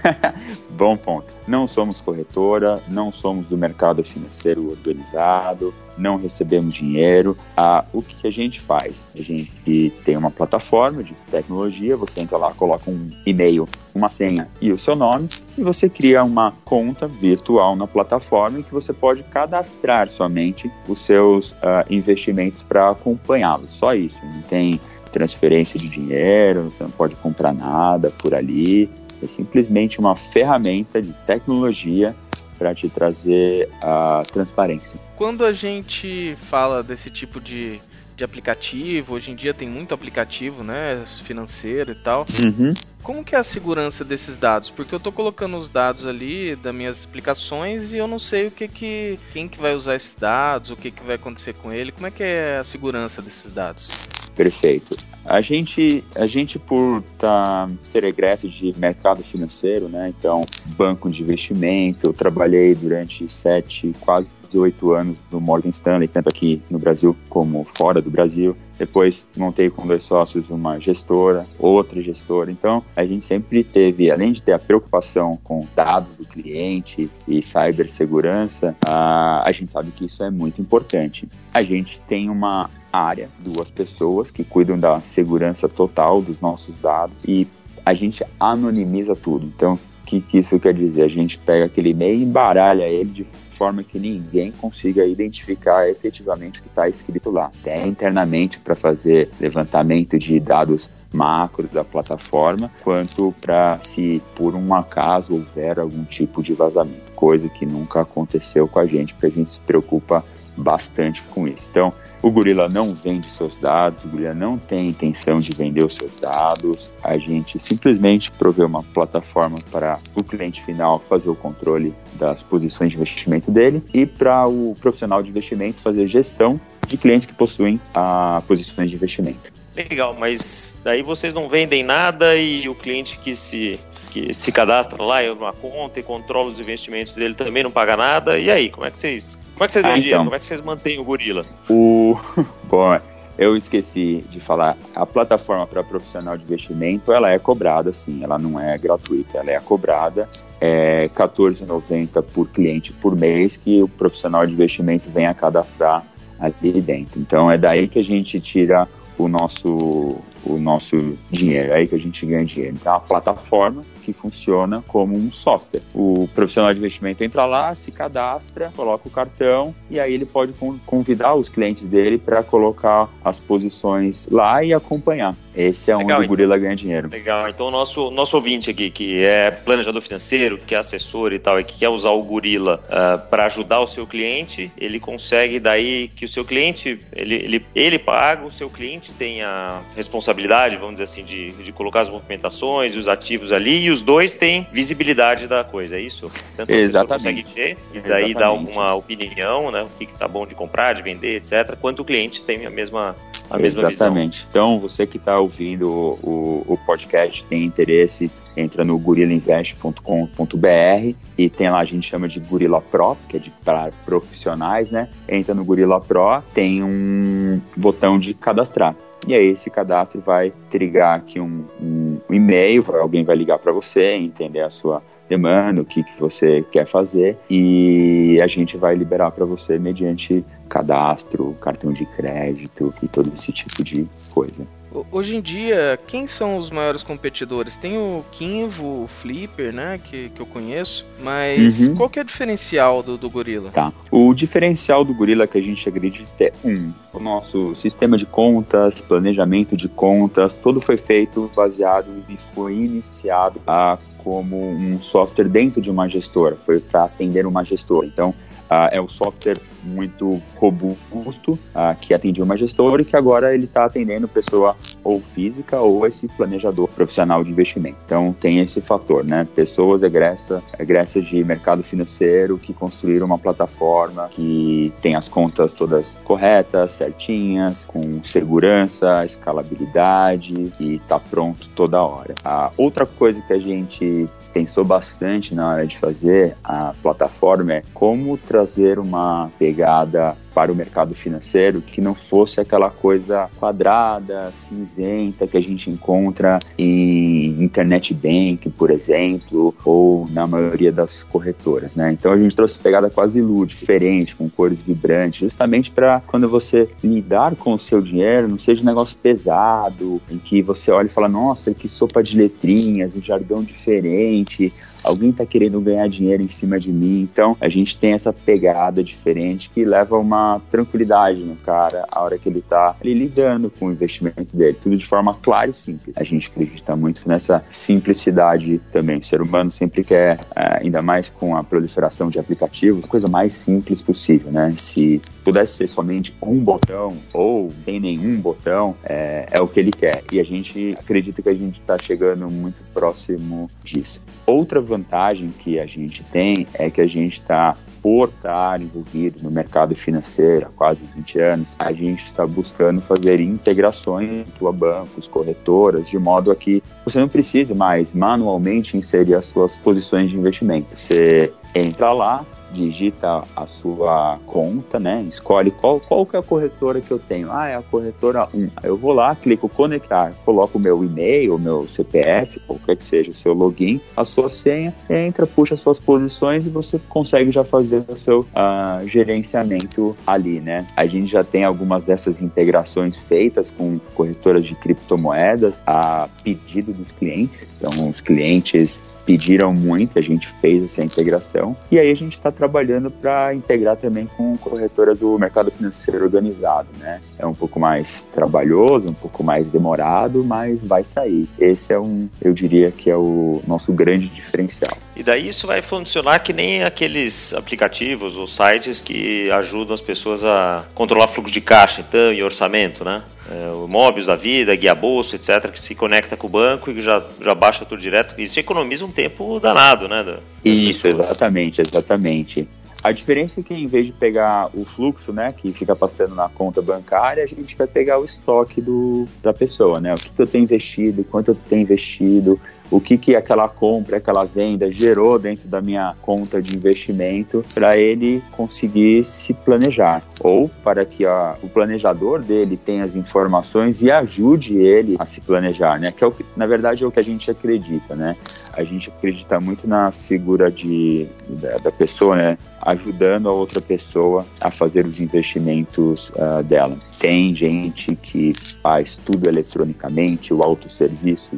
Bom 0.71 0.97
ponto. 0.97 1.27
Não 1.47 1.67
somos 1.67 2.01
corretora, 2.01 2.81
não 2.89 3.13
somos 3.13 3.47
do 3.47 3.57
mercado 3.57 4.05
financeiro 4.05 4.71
organizado, 4.71 5.75
não 5.99 6.17
recebemos 6.17 6.75
dinheiro. 6.75 7.37
Ah, 7.57 7.85
o 7.93 8.03
que 8.03 8.27
a 8.27 8.31
gente 8.31 8.61
faz? 8.61 8.95
A 9.15 9.21
gente 9.21 9.93
tem 10.05 10.17
uma 10.17 10.31
plataforma 10.31 11.03
de 11.03 11.13
tecnologia, 11.31 11.97
você 11.97 12.21
entra 12.21 12.39
lá, 12.39 12.53
coloca 12.53 12.91
um 12.91 13.11
e-mail, 13.27 13.69
uma 13.95 14.09
senha 14.09 14.49
e 14.61 14.73
o 14.73 14.79
seu 14.79 14.95
nome, 14.95 15.29
e 15.59 15.63
você 15.63 15.89
cria 15.89 16.23
uma 16.25 16.55
conta 16.65 17.07
virtual 17.07 17.77
na 17.77 17.87
plataforma 17.87 18.61
em 18.61 18.63
que 18.63 18.73
você 18.73 18.93
pode 18.93 19.23
cadastrar 19.25 20.09
somente 20.09 20.71
os 20.89 21.05
seus 21.05 21.53
uh, 21.53 21.85
investimentos 21.91 22.63
para 22.63 22.91
acompanhá-los. 22.91 23.73
Só 23.73 23.95
isso, 23.95 24.19
não 24.25 24.43
tem 24.43 24.73
transferência 25.11 25.79
de 25.79 25.89
dinheiro, 25.89 26.73
você 26.73 26.83
não 26.83 26.91
pode 26.91 27.15
comprar 27.17 27.53
nada 27.53 28.11
por 28.11 28.35
ali. 28.35 28.89
É 29.23 29.27
simplesmente 29.27 29.99
uma 29.99 30.17
ferramenta 30.17 31.01
de 31.01 31.13
tecnologia 31.27 32.15
para 32.59 32.75
te 32.75 32.89
trazer 32.89 33.71
a 33.81 34.23
transparência. 34.31 35.01
Quando 35.17 35.45
a 35.45 35.53
gente 35.53 36.37
fala 36.43 36.83
desse 36.83 37.11
tipo 37.11 37.41
de, 37.41 37.81
de 38.15 38.23
aplicativo, 38.23 39.15
hoje 39.15 39.31
em 39.31 39.35
dia 39.35 39.55
tem 39.55 39.69
muito 39.69 39.95
aplicativo, 39.95 40.63
né, 40.63 41.03
financeiro 41.25 41.93
e 41.93 41.95
tal. 41.95 42.27
Uhum. 42.43 42.75
Como 43.03 43.25
que 43.25 43.35
é 43.35 43.39
a 43.39 43.43
segurança 43.43 44.05
desses 44.05 44.37
dados? 44.37 44.69
Porque 44.69 44.95
eu 44.95 44.99
estou 44.99 45.11
colocando 45.11 45.57
os 45.57 45.71
dados 45.71 46.07
ali 46.07 46.55
das 46.55 46.75
minhas 46.75 47.05
aplicações 47.05 47.95
e 47.95 47.97
eu 47.97 48.07
não 48.07 48.19
sei 48.19 48.49
o 48.49 48.51
que 48.51 48.69
que 48.69 49.19
quem 49.33 49.49
que 49.49 49.59
vai 49.59 49.75
usar 49.75 49.97
esses 49.97 50.15
dados, 50.15 50.71
o 50.71 50.77
que 50.77 50.91
que 50.91 51.03
vai 51.03 51.17
acontecer 51.17 51.55
com 51.55 51.73
ele. 51.73 51.93
Como 51.93 52.07
é 52.07 52.11
que 52.11 52.23
é 52.23 52.59
a 52.59 52.65
segurança 52.65 53.23
desses 53.23 53.51
dados? 53.53 53.89
Perfeito. 54.35 54.97
A 55.25 55.41
gente, 55.41 56.03
a 56.17 56.27
gente 56.27 56.59
por 56.59 57.03
tá, 57.19 57.69
ser 57.85 58.05
egresso 58.05 58.49
de 58.49 58.75
mercado 58.79 59.23
financeiro, 59.23 59.89
né? 59.89 60.13
Então, 60.19 60.47
banco 60.77 61.11
de 61.11 61.23
investimento, 61.23 62.09
eu 62.09 62.13
trabalhei 62.13 62.75
durante 62.75 63.29
sete, 63.29 63.95
quase 64.01 64.29
oito 64.55 64.93
anos 64.93 65.19
no 65.31 65.41
Morgan 65.41 65.69
Stanley, 65.69 66.09
tanto 66.09 66.29
aqui 66.29 66.61
no 66.71 66.79
Brasil 66.79 67.15
como 67.29 67.65
fora 67.65 68.01
do 68.01 68.11
Brasil. 68.11 68.57
Depois 68.81 69.27
montei 69.37 69.69
com 69.69 69.87
dois 69.87 70.03
sócios 70.03 70.49
uma 70.49 70.81
gestora, 70.81 71.47
outra 71.59 72.01
gestora. 72.01 72.51
Então 72.51 72.83
a 72.97 73.05
gente 73.05 73.23
sempre 73.23 73.63
teve, 73.63 74.11
além 74.11 74.33
de 74.33 74.41
ter 74.43 74.55
a 74.55 74.59
preocupação 74.59 75.39
com 75.45 75.67
dados 75.77 76.15
do 76.15 76.25
cliente 76.25 77.11
e 77.29 77.43
cibersegurança, 77.43 78.75
a, 78.83 79.47
a 79.47 79.53
gente 79.53 79.71
sabe 79.71 79.91
que 79.91 80.07
isso 80.07 80.23
é 80.25 80.31
muito 80.31 80.63
importante. 80.63 81.29
A 81.53 81.63
gente 81.63 82.01
tem 82.09 82.31
uma 82.31 82.71
área, 82.91 83.29
duas 83.41 83.71
pessoas 83.71 84.31
que 84.31 84.43
cuidam 84.43 84.81
da 84.81 84.99
segurança 85.01 85.69
total 85.69 86.23
dos 86.23 86.41
nossos 86.41 86.75
dados 86.81 87.23
e 87.29 87.47
a 87.85 87.93
gente 87.93 88.25
anonimiza 88.41 89.15
tudo. 89.15 89.45
Então, 89.45 89.79
que, 90.11 90.21
que 90.21 90.39
isso 90.39 90.59
quer 90.59 90.75
dizer? 90.75 91.03
A 91.05 91.09
gente 91.09 91.39
pega 91.39 91.67
aquele 91.67 91.91
e-mail 91.91 92.19
e 92.19 92.25
embaralha 92.25 92.85
ele 92.85 93.11
de 93.11 93.27
forma 93.57 93.85
que 93.85 93.99
ninguém 93.99 94.51
consiga 94.51 95.05
identificar 95.05 95.89
efetivamente 95.89 96.59
o 96.59 96.63
que 96.63 96.69
está 96.69 96.89
escrito 96.89 97.31
lá. 97.31 97.51
Até 97.61 97.87
internamente 97.87 98.59
para 98.59 98.75
fazer 98.75 99.31
levantamento 99.39 100.19
de 100.19 100.41
dados 100.41 100.91
macro 101.13 101.69
da 101.69 101.85
plataforma, 101.85 102.71
quanto 102.83 103.35
para 103.41 103.79
se 103.83 104.23
por 104.35 104.55
um 104.55 104.75
acaso 104.75 105.35
houver 105.35 105.79
algum 105.79 106.05
tipo 106.05 106.43
de 106.43 106.55
vazamento, 106.55 107.13
coisa 107.15 107.49
que 107.49 107.67
nunca 107.67 108.01
aconteceu 108.01 108.67
com 108.67 108.79
a 108.79 108.87
gente, 108.87 109.13
porque 109.15 109.27
a 109.27 109.31
gente 109.31 109.51
se 109.51 109.61
preocupa 109.61 110.25
bastante 110.57 111.23
com 111.35 111.47
isso. 111.47 111.67
Então, 111.71 111.93
O 112.23 112.31
Gorila 112.31 112.69
não 112.69 112.95
vende 112.95 113.31
seus 113.31 113.57
dados, 113.57 114.05
o 114.05 114.09
Gorila 114.09 114.35
não 114.35 114.59
tem 114.59 114.89
intenção 114.89 115.39
de 115.39 115.53
vender 115.53 115.85
os 115.85 115.95
seus 115.95 116.15
dados. 116.17 116.91
A 117.03 117.17
gente 117.17 117.59
simplesmente 117.59 118.31
provê 118.31 118.63
uma 118.63 118.83
plataforma 118.83 119.59
para 119.71 119.99
o 120.15 120.23
cliente 120.23 120.63
final 120.63 121.03
fazer 121.09 121.31
o 121.31 121.35
controle 121.35 121.95
das 122.15 122.43
posições 122.43 122.91
de 122.91 122.97
investimento 122.97 123.51
dele 123.51 123.83
e 123.95 124.05
para 124.05 124.47
o 124.47 124.77
profissional 124.81 125.23
de 125.23 125.31
investimento 125.31 125.81
fazer 125.81 126.07
gestão 126.07 126.61
de 126.87 126.99
clientes 126.99 127.25
que 127.25 127.33
possuem 127.33 127.81
a 127.95 128.43
posições 128.47 128.91
de 128.91 128.97
investimento. 128.97 129.51
Legal, 129.75 130.15
mas 130.19 130.79
daí 130.85 131.03
vocês 131.03 131.33
não 131.33 131.49
vendem 131.49 131.83
nada 131.83 132.37
e 132.37 132.69
o 132.69 132.75
cliente 132.75 133.17
que 133.19 133.35
se 133.35 133.81
que 134.11 134.35
se 134.35 134.51
cadastra 134.51 135.01
lá 135.03 135.25
em 135.25 135.31
uma 135.31 135.53
conta 135.53 136.01
e 136.01 136.03
controla 136.03 136.49
os 136.49 136.59
investimentos 136.59 137.15
dele 137.15 137.35
também 137.35 137.63
não 137.63 137.71
paga 137.71 137.97
nada. 137.97 138.39
E 138.41 138.51
aí, 138.51 138.69
como 138.69 138.85
é 138.85 138.91
que 138.91 138.99
vocês, 138.99 139.39
como 139.61 139.65
é 139.65 139.67
que 139.67 139.73
vocês 139.75 139.85
ah, 139.85 139.99
então, 139.99 140.25
Como 140.25 140.35
é 140.35 140.39
que 140.39 140.45
vocês 140.47 140.61
mantêm 140.63 140.99
o 140.99 141.05
gorila? 141.05 141.45
O 141.69 142.19
bom, 142.65 142.99
eu 143.37 143.55
esqueci 143.55 144.25
de 144.31 144.41
falar. 144.41 144.75
A 144.95 145.05
plataforma 145.05 145.67
para 145.67 145.85
profissional 145.85 146.39
de 146.39 146.45
investimento, 146.45 147.13
ela 147.13 147.31
é 147.31 147.39
cobrada, 147.39 147.93
sim. 147.93 148.25
Ela 148.25 148.39
não 148.39 148.59
é 148.59 148.79
gratuita, 148.79 149.37
ela 149.37 149.51
é 149.51 149.61
cobrada. 149.61 150.27
É 150.59 151.11
R$14,90 151.15 152.23
por 152.33 152.49
cliente 152.49 152.91
por 152.91 153.15
mês 153.15 153.59
que 153.59 153.83
o 153.83 153.89
profissional 153.89 154.47
de 154.47 154.55
investimento 154.55 155.11
vem 155.11 155.27
a 155.27 155.35
cadastrar 155.35 156.07
ali 156.39 156.81
dentro. 156.81 157.21
Então 157.21 157.51
é 157.51 157.59
daí 157.59 157.87
que 157.87 157.99
a 157.99 158.05
gente 158.05 158.41
tira 158.41 158.89
o 159.19 159.29
nosso 159.29 160.23
o 160.45 160.59
nosso 160.59 161.17
dinheiro, 161.31 161.73
é 161.73 161.77
aí 161.77 161.87
que 161.87 161.95
a 161.95 161.99
gente 161.99 162.25
ganha 162.25 162.45
dinheiro. 162.45 162.77
Então, 162.81 162.93
é 162.93 162.97
uma 162.97 163.01
plataforma 163.01 163.83
que 164.01 164.13
funciona 164.13 164.83
como 164.89 165.17
um 165.17 165.31
software. 165.31 165.83
O 165.95 166.29
profissional 166.35 166.73
de 166.73 166.79
investimento 166.79 167.23
entra 167.23 167.47
lá, 167.47 167.75
se 167.75 167.91
cadastra, 167.91 168.73
coloca 168.75 169.07
o 169.07 169.11
cartão 169.11 169.75
e 169.91 170.01
aí 170.01 170.15
ele 170.15 170.25
pode 170.25 170.53
convidar 170.87 171.35
os 171.35 171.49
clientes 171.49 171.85
dele 171.85 172.19
para 172.19 172.43
colocar 172.43 173.09
as 173.25 173.39
posições 173.39 174.27
lá 174.31 174.65
e 174.65 174.73
acompanhar. 174.73 175.35
Esse 175.55 175.91
é 175.91 175.97
Legal, 175.97 176.19
onde 176.19 176.27
o 176.27 176.29
Gorila 176.29 176.55
então. 176.57 176.65
ganha 176.65 176.77
dinheiro. 176.77 177.09
Legal. 177.09 177.49
Então, 177.49 177.67
o 177.67 177.71
nosso, 177.71 178.11
nosso 178.11 178.37
ouvinte 178.37 178.71
aqui, 178.71 178.91
que 178.91 179.23
é 179.23 179.51
planejador 179.51 180.01
financeiro, 180.01 180.59
que 180.59 180.75
é 180.75 180.79
assessor 180.79 181.33
e 181.33 181.39
tal, 181.39 181.59
e 181.59 181.65
que 181.65 181.79
quer 181.79 181.89
usar 181.89 182.11
o 182.11 182.23
Gorila 182.23 182.77
uh, 182.77 182.89
ah, 182.91 183.19
para 183.19 183.47
ajudar 183.47 183.81
o 183.81 183.87
seu 183.87 184.07
cliente, 184.07 184.71
ele 184.79 185.01
consegue 185.01 185.59
daí 185.59 186.09
que 186.15 186.25
o 186.25 186.29
seu 186.29 186.45
cliente, 186.45 186.99
ele, 187.13 187.35
ele, 187.35 187.67
ele 187.75 187.99
paga, 187.99 188.47
o 188.47 188.51
seu 188.51 188.71
cliente 188.71 189.13
tem 189.13 189.43
a 189.43 189.81
responsabilidade, 189.97 190.30
vamos 190.79 190.93
dizer 190.93 191.05
assim, 191.05 191.25
de, 191.25 191.53
de 191.53 191.73
colocar 191.73 192.01
as 192.01 192.09
movimentações 192.09 192.95
e 192.95 192.99
os 192.99 193.09
ativos 193.09 193.53
ali, 193.53 193.85
e 193.85 193.91
os 193.91 194.03
dois 194.03 194.35
têm 194.35 194.67
visibilidade 194.73 195.47
da 195.47 195.65
coisa, 195.65 195.97
é 195.97 196.01
isso? 196.01 196.31
Tanto 196.57 196.73
Exatamente. 196.73 197.43
consegue 197.43 197.55
ver, 197.55 197.79
e 197.95 198.01
daí 198.01 198.35
dá 198.35 198.47
alguma 198.47 198.95
opinião, 198.95 199.71
né, 199.71 199.83
o 199.83 199.89
que, 199.99 200.07
que 200.07 200.15
tá 200.15 200.29
bom 200.29 200.47
de 200.47 200.55
comprar, 200.55 200.95
de 200.95 201.03
vender, 201.03 201.37
etc., 201.37 201.77
quanto 201.81 202.03
o 202.03 202.05
cliente 202.05 202.43
tem 202.43 202.67
a 202.67 202.71
mesma, 202.71 203.17
a 203.49 203.59
mesma 203.59 203.91
Exatamente. 203.91 204.39
Visão. 204.39 204.49
Então, 204.51 204.79
você 204.79 205.07
que 205.07 205.17
está 205.17 205.39
ouvindo 205.39 205.89
o, 205.89 206.65
o, 206.69 206.75
o 206.75 206.79
podcast, 206.79 207.45
tem 207.45 207.65
interesse, 207.65 208.31
entra 208.57 208.85
no 208.85 208.99
gorilainvest.com.br 208.99 211.15
e 211.39 211.49
tem 211.49 211.71
lá, 211.71 211.81
a 211.81 211.85
gente 211.85 212.09
chama 212.09 212.29
de 212.29 212.41
Gorila 212.41 212.81
Pro, 212.81 213.17
que 213.29 213.37
é 213.37 213.41
de 213.41 213.51
para 213.65 213.91
profissionais, 214.05 214.91
né? 214.91 215.09
Entra 215.29 215.55
no 215.55 215.65
Gorila 215.65 216.01
Pro, 216.01 216.43
tem 216.55 216.83
um 216.83 217.61
botão 217.77 218.19
de 218.19 218.35
cadastrar. 218.35 218.95
E 219.27 219.35
aí 219.35 219.49
esse 219.49 219.69
cadastro 219.69 220.21
vai 220.21 220.53
trigar 220.71 221.19
aqui 221.19 221.39
um, 221.39 221.65
um 221.81 222.19
e-mail, 222.31 222.85
alguém 222.99 223.25
vai 223.25 223.37
ligar 223.37 223.59
para 223.59 223.73
você, 223.73 224.15
entender 224.15 224.61
a 224.61 224.71
sua 224.71 225.03
demanda, 225.29 225.81
o 225.81 225.85
que, 225.85 226.03
que 226.03 226.19
você 226.19 226.65
quer 226.73 226.87
fazer 226.87 227.39
e 227.49 228.41
a 228.43 228.49
gente 228.49 228.77
vai 228.77 228.97
liberar 228.97 229.31
para 229.31 229.45
você 229.45 229.79
mediante 229.79 230.45
cadastro, 230.69 231.57
cartão 231.61 231.93
de 231.93 232.05
crédito 232.05 232.93
e 233.01 233.07
todo 233.07 233.31
esse 233.33 233.53
tipo 233.53 233.85
de 233.85 234.09
coisa. 234.35 234.67
Hoje 235.13 235.37
em 235.37 235.41
dia, 235.41 235.99
quem 236.07 236.27
são 236.27 236.59
os 236.59 236.69
maiores 236.69 237.03
competidores? 237.03 237.77
Tem 237.77 237.97
o 237.97 238.25
Kinvo, 238.33 239.05
o 239.05 239.09
Flipper, 239.09 239.73
né, 239.73 240.01
que, 240.03 240.31
que 240.31 240.41
eu 240.41 240.47
conheço, 240.47 241.07
mas 241.23 241.81
uhum. 241.81 241.95
qual 241.95 242.09
que 242.09 242.19
é 242.19 242.23
o 242.23 242.25
diferencial 242.25 243.03
do, 243.03 243.17
do 243.17 243.31
Gorila? 243.31 243.71
Tá, 243.71 243.93
o 244.11 244.35
diferencial 244.35 245.05
do 245.05 245.15
Gorila 245.15 245.47
que 245.47 245.59
a 245.59 245.63
gente 245.63 245.89
acredita 245.89 246.45
é 246.45 246.53
um, 246.65 246.93
o 247.13 247.21
nosso 247.21 247.75
sistema 247.77 248.19
de 248.19 248.27
contas, 248.27 248.95
planejamento 249.01 249.77
de 249.77 249.89
contas, 249.89 250.55
tudo 250.55 250.81
foi 250.81 250.97
feito 250.97 251.51
baseado 251.55 252.09
e 252.29 252.37
foi 252.53 252.75
iniciado 252.75 253.61
a 253.67 253.97
como 254.19 254.73
um 254.73 255.01
software 255.01 255.49
dentro 255.49 255.81
de 255.81 255.91
uma 255.91 256.07
gestora, 256.09 256.57
foi 256.67 256.79
para 256.79 257.05
atender 257.05 257.47
uma 257.47 257.63
gestora. 257.63 258.07
Então, 258.07 258.35
Uh, 258.71 258.87
é 258.93 259.01
um 259.01 259.09
software 259.09 259.59
muito 259.83 260.41
robusto 260.57 261.53
uh, 261.53 261.99
que 262.01 262.15
atendia 262.15 262.45
uma 262.45 262.57
gestora 262.57 263.03
e 263.03 263.05
que 263.05 263.17
agora 263.17 263.53
ele 263.53 263.65
está 263.65 263.87
atendendo 263.87 264.29
pessoa 264.29 264.77
ou 265.03 265.21
física 265.21 265.81
ou 265.81 266.07
esse 266.07 266.29
planejador 266.29 266.87
profissional 266.89 267.43
de 267.43 267.51
investimento. 267.51 267.97
Então 268.05 268.33
tem 268.39 268.61
esse 268.61 268.81
fator, 268.81 269.25
né? 269.25 269.45
Pessoas 269.57 270.05
egressa, 270.05 270.63
egressas 270.79 271.25
de 271.27 271.43
mercado 271.43 271.83
financeiro 271.83 272.59
que 272.59 272.73
construíram 272.73 273.27
uma 273.27 273.39
plataforma 273.39 274.29
que 274.31 274.93
tem 275.03 275.17
as 275.17 275.27
contas 275.27 275.73
todas 275.73 276.17
corretas, 276.25 276.93
certinhas, 276.93 277.85
com 277.87 278.23
segurança, 278.23 279.25
escalabilidade 279.27 280.55
e 280.79 280.95
está 280.95 281.19
pronto 281.19 281.69
toda 281.71 282.01
hora. 282.01 282.37
A 282.45 282.71
outra 282.77 283.05
coisa 283.05 283.43
que 283.43 283.53
a 283.53 283.59
gente 283.59 284.29
pensou 284.53 284.85
bastante 284.85 285.55
na 285.55 285.69
hora 285.69 285.87
de 285.87 285.97
fazer 285.99 286.57
a 286.65 286.93
plataforma 287.03 287.75
é 287.75 287.83
como 287.95 288.37
trazer 288.37 288.60
uma 288.99 289.51
pegada 289.59 290.37
para 290.55 290.73
o 290.73 290.75
mercado 290.75 291.15
financeiro 291.15 291.81
que 291.81 292.01
não 292.01 292.15
fosse 292.15 292.61
aquela 292.61 292.91
coisa 292.91 293.49
quadrada, 293.59 294.53
cinzenta 294.69 295.47
que 295.47 295.57
a 295.57 295.61
gente 295.61 295.91
encontra 295.91 296.59
em 296.79 297.63
internet 297.63 298.15
bank, 298.15 298.69
por 298.71 298.91
exemplo, 298.91 299.75
ou 299.85 300.29
na 300.31 300.47
maioria 300.47 300.93
das 300.93 301.23
corretoras, 301.23 301.95
né? 301.95 302.13
Então 302.13 302.33
a 302.33 302.39
gente 302.39 302.55
trouxe 302.55 302.79
pegada 302.79 303.11
quase 303.11 303.41
lúdica, 303.41 303.81
diferente, 303.81 304.37
com 304.37 304.49
cores 304.49 304.83
vibrantes, 304.83 305.41
justamente 305.41 305.91
para 305.91 306.21
quando 306.27 306.49
você 306.49 306.89
lidar 307.03 307.55
com 307.57 307.73
o 307.75 307.79
seu 307.79 308.01
dinheiro 308.01 308.49
não 308.49 308.59
seja 308.59 308.83
um 308.83 308.87
negócio 308.87 309.17
pesado, 309.17 310.21
em 310.31 310.39
que 310.39 310.61
você 310.63 310.91
olha 310.91 311.07
e 311.07 311.11
fala, 311.11 311.29
nossa, 311.29 311.73
que 311.73 311.89
sopa 311.89 312.23
de 312.23 312.37
letrinhas, 312.37 313.15
um 313.15 313.23
jargão 313.23 313.63
diferente, 313.63 314.73
alguém 315.03 315.31
está 315.31 315.47
querendo 315.47 315.81
ganhar 315.81 316.09
dinheiro 316.09 316.43
em 316.43 316.49
cima 316.49 316.79
de 316.79 316.93
mim. 316.93 317.23
Então 317.23 317.57
a 317.61 317.69
gente 317.69 317.97
tem 317.97 318.13
essa 318.13 318.33
pegada 318.33 319.03
diferente 319.03 319.71
que 319.73 319.85
leva 319.85 320.19
uma 320.19 320.40
tranquilidade 320.71 321.41
no 321.41 321.57
cara 321.57 322.07
a 322.11 322.23
hora 322.23 322.39
que 322.39 322.49
ele 322.49 322.61
está 322.61 322.95
lidando 323.03 323.71
com 323.71 323.87
o 323.87 323.93
investimento 323.93 324.57
dele, 324.57 324.77
tudo 324.81 324.97
de 324.97 325.07
forma 325.07 325.35
clara 325.35 325.71
e 325.71 325.73
simples. 325.73 326.17
A 326.17 326.25
gente 326.25 326.49
acredita 326.49 326.95
muito 326.97 327.29
nessa 327.29 327.65
simplicidade 327.71 328.79
também. 328.93 329.19
O 329.19 329.23
ser 329.23 329.43
humano 329.43 329.71
sempre 329.71 330.05
quer, 330.05 330.39
é, 330.55 330.70
ainda 330.81 331.03
mais 331.03 331.29
com 331.29 331.57
a 331.57 331.63
proliferação 331.63 332.29
de 332.29 332.39
aplicativos, 332.39 333.05
a 333.05 333.09
coisa 333.09 333.29
mais 333.29 333.55
simples 333.55 334.01
possível, 334.03 334.51
né? 334.51 334.75
Se 334.83 335.21
pudesse 335.45 335.77
ser 335.77 335.89
somente 335.89 336.35
um 336.43 336.59
botão 336.59 337.17
ou 337.33 337.71
sem 337.85 338.01
nenhum 338.01 338.41
botão, 338.41 338.97
é, 339.05 339.47
é 339.51 339.61
o 339.61 339.69
que 339.69 339.81
ele 339.81 339.91
quer. 339.91 340.23
E 340.33 340.41
a 340.41 340.45
gente 340.45 340.95
acredita 340.99 341.43
que 341.43 341.49
a 341.49 341.55
gente 341.55 341.81
está 341.81 341.97
chegando 341.99 342.51
muito 342.51 342.83
próximo 342.93 343.71
disso. 343.85 344.21
Outra 344.47 344.81
vantagem 344.81 345.49
que 345.49 345.79
a 345.79 345.87
gente 345.87 346.25
tem 346.25 346.67
é 346.75 346.91
que 346.91 347.01
a 347.01 347.07
gente 347.07 347.35
está, 347.35 347.77
por 348.03 348.29
estar 348.29 348.81
envolvido 348.81 349.43
no 349.43 349.51
mercado 349.51 349.95
financeiro 349.95 350.67
há 350.67 350.71
quase 350.71 351.05
20 351.15 351.39
anos, 351.41 351.69
a 351.79 351.93
gente 351.93 352.25
está 352.25 352.47
buscando 352.47 353.01
fazer 353.01 353.41
integrações 353.41 354.49
a 354.61 354.73
bancos, 354.73 355.29
corretoras, 355.29 356.09
de 356.09 356.19
modo 356.19 356.51
a 356.51 356.57
que 356.57 356.83
você 357.05 357.19
não 357.19 357.29
precise 357.29 357.75
mais 357.75 358.13
manualmente 358.13 358.97
inserir 358.97 359.35
as 359.35 359.47
suas 359.47 359.77
posições 359.77 360.31
de 360.31 360.37
investimento. 360.37 360.70
Você 360.95 361.53
entra 361.75 362.13
lá, 362.13 362.47
digita 362.73 363.43
a 363.57 363.67
sua 363.67 364.39
conta, 364.47 364.99
né? 364.99 365.23
Escolhe 365.29 365.71
qual, 365.71 366.01
qual 366.01 366.27
que 366.27 366.37
é 366.37 366.39
a 366.39 366.43
corretora 366.43 367.01
que 367.01 367.11
eu 367.11 367.19
tenho. 367.19 367.51
Ah, 367.51 367.69
é 367.69 367.77
a 367.77 367.83
corretora 367.83 368.49
1. 368.53 368.71
Aí 368.77 368.89
eu 368.89 368.97
vou 368.97 369.13
lá, 369.13 369.35
clico 369.35 369.69
conectar, 369.69 370.33
coloco 370.45 370.79
o 370.79 370.81
meu 370.81 371.05
e-mail, 371.05 371.59
meu 371.59 371.87
CPF, 371.89 372.61
qualquer 372.61 372.97
que 372.97 373.05
seja 373.05 373.31
o 373.31 373.35
seu 373.35 373.53
login, 373.53 374.01
a 374.17 374.25
sua 374.25 374.49
senha, 374.49 374.95
entra, 375.09 375.47
puxa 375.47 375.75
as 375.75 375.81
suas 375.81 375.99
posições 375.99 376.67
e 376.67 376.71
você 376.71 377.01
consegue 377.09 377.51
já 377.51 377.65
fazer 377.65 378.05
o 378.09 378.17
seu 378.17 378.41
uh, 378.41 379.07
gerenciamento 379.07 380.15
ali, 380.27 380.61
né? 380.61 380.87
A 380.97 381.07
gente 381.07 381.31
já 381.31 381.45
tem 381.45 381.65
algumas 381.65 382.05
dessas 382.05 382.41
integrações 382.41 383.17
feitas 383.17 383.71
com 383.71 383.99
corretoras 384.15 384.65
de 384.65 384.75
criptomoedas 384.75 385.83
a 385.87 386.29
pedido 386.43 386.93
dos 386.93 387.11
clientes. 387.13 387.67
Então, 387.77 388.09
os 388.09 388.21
clientes 388.21 389.19
pediram 389.25 389.73
muito, 389.73 390.19
a 390.19 390.23
gente 390.23 390.49
fez 390.61 390.85
essa 390.85 391.05
integração 391.05 391.77
e 391.91 391.99
aí 391.99 392.11
a 392.11 392.15
gente 392.15 392.33
está 392.33 392.51
trabalhando 392.61 393.11
para 393.11 393.55
integrar 393.55 393.97
também 393.97 394.27
com 394.37 394.55
corretora 394.59 395.15
do 395.15 395.39
mercado 395.39 395.71
financeiro 395.71 396.23
organizado, 396.23 396.89
né? 396.99 397.23
É 397.39 397.47
um 397.47 397.55
pouco 397.55 397.81
mais 397.81 398.23
trabalhoso, 398.35 399.09
um 399.11 399.15
pouco 399.15 399.43
mais 399.43 399.69
demorado, 399.69 400.45
mas 400.45 400.83
vai 400.83 401.03
sair. 401.03 401.49
Esse 401.59 401.95
é 401.95 401.99
um, 401.99 402.29
eu 402.43 402.53
diria 402.53 402.91
que 402.91 403.09
é 403.09 403.17
o 403.17 403.63
nosso 403.67 403.95
grande 403.95 404.29
diferencial. 404.29 404.95
E 405.21 405.23
daí 405.23 405.49
isso 405.49 405.67
vai 405.67 405.83
funcionar 405.83 406.39
que 406.39 406.51
nem 406.51 406.83
aqueles 406.83 407.53
aplicativos 407.53 408.39
ou 408.39 408.47
sites 408.47 409.03
que 409.03 409.51
ajudam 409.51 409.93
as 409.93 410.01
pessoas 410.01 410.43
a 410.43 410.87
controlar 410.95 411.29
fluxo 411.29 411.53
de 411.53 411.61
caixa, 411.61 412.01
então, 412.01 412.33
e 412.33 412.43
orçamento, 412.43 413.05
né? 413.05 413.23
É, 413.51 413.71
o 413.71 413.87
Mobius 413.87 414.29
da 414.29 414.35
vida, 414.35 414.75
Guia 414.75 414.95
Bolso, 414.95 415.37
etc., 415.37 415.71
que 415.71 415.79
se 415.79 415.95
conecta 415.95 416.39
com 416.39 416.47
o 416.47 416.51
banco 416.51 416.91
e 416.91 416.99
já, 417.03 417.23
já 417.39 417.55
baixa 417.55 417.85
tudo 417.85 418.01
direto. 418.01 418.35
Isso 418.41 418.59
economiza 418.59 419.05
um 419.05 419.13
tempo 419.13 419.61
danado, 419.61 420.09
né? 420.09 420.39
Isso, 420.65 421.03
pessoas. 421.03 421.27
exatamente, 421.27 421.83
exatamente. 421.83 422.67
A 423.03 423.13
diferença 423.13 423.61
é 423.61 423.63
que 423.63 423.73
em 423.73 423.87
vez 423.87 424.07
de 424.07 424.13
pegar 424.13 424.69
o 424.75 424.85
fluxo, 424.85 425.33
né, 425.33 425.55
que 425.57 425.73
fica 425.73 425.97
passando 425.97 426.35
na 426.35 426.49
conta 426.51 426.83
bancária, 426.83 427.43
a 427.43 427.47
gente 427.47 427.75
vai 427.77 427.87
pegar 427.87 428.19
o 428.19 428.25
estoque 428.25 428.81
do, 428.81 429.27
da 429.43 429.55
pessoa, 429.55 429.99
né? 429.99 430.13
O 430.13 430.17
que, 430.17 430.29
que 430.29 430.43
eu 430.43 430.47
tenho 430.47 430.65
investido, 430.65 431.25
quanto 431.25 431.53
eu 431.53 431.55
tenho 431.55 431.83
investido, 431.83 432.61
o 432.91 433.01
que, 433.01 433.17
que 433.17 433.37
aquela 433.37 433.69
compra, 433.69 434.17
aquela 434.17 434.45
venda 434.45 434.89
gerou 434.89 435.39
dentro 435.39 435.69
da 435.69 435.81
minha 435.81 436.15
conta 436.21 436.61
de 436.61 436.77
investimento 436.77 437.65
para 437.73 437.97
ele 437.97 438.43
conseguir 438.51 439.25
se 439.25 439.55
planejar 439.55 440.23
ou 440.41 440.69
para 440.83 441.05
que 441.05 441.25
a, 441.25 441.57
o 441.63 441.69
planejador 441.69 442.41
dele 442.43 442.77
tenha 442.77 443.05
as 443.05 443.15
informações 443.15 444.03
e 444.03 444.11
ajude 444.11 444.77
ele 444.77 445.17
a 445.19 445.25
se 445.25 445.41
planejar, 445.41 446.01
né? 446.01 446.13
Que 446.13 446.25
é 446.25 446.27
o 446.27 446.33
que, 446.33 446.45
na 446.57 446.67
verdade 446.67 447.05
é 447.05 447.07
o 447.07 447.13
que 447.13 447.21
a 447.21 447.25
gente 447.25 447.51
acredita, 447.51 448.17
né? 448.17 448.37
A 448.73 448.85
gente 448.85 449.09
acredita 449.09 449.59
muito 449.61 449.87
na 449.87 450.11
figura 450.11 450.71
de, 450.71 451.27
da, 451.49 451.79
da 451.79 451.93
pessoa, 451.93 452.37
né? 452.37 452.59
Ajudando 452.81 453.49
a 453.49 453.53
outra 453.53 453.81
pessoa 453.81 454.47
a 454.61 454.71
fazer 454.71 455.07
os 455.07 455.21
investimentos 455.21 456.31
uh, 456.31 456.63
dela. 456.63 456.97
Tem 457.19 457.55
gente 457.55 458.15
que 458.17 458.53
faz 458.83 459.17
tudo 459.17 459.49
eletronicamente, 459.49 460.55
o 460.55 460.61
autosserviço 460.63 461.51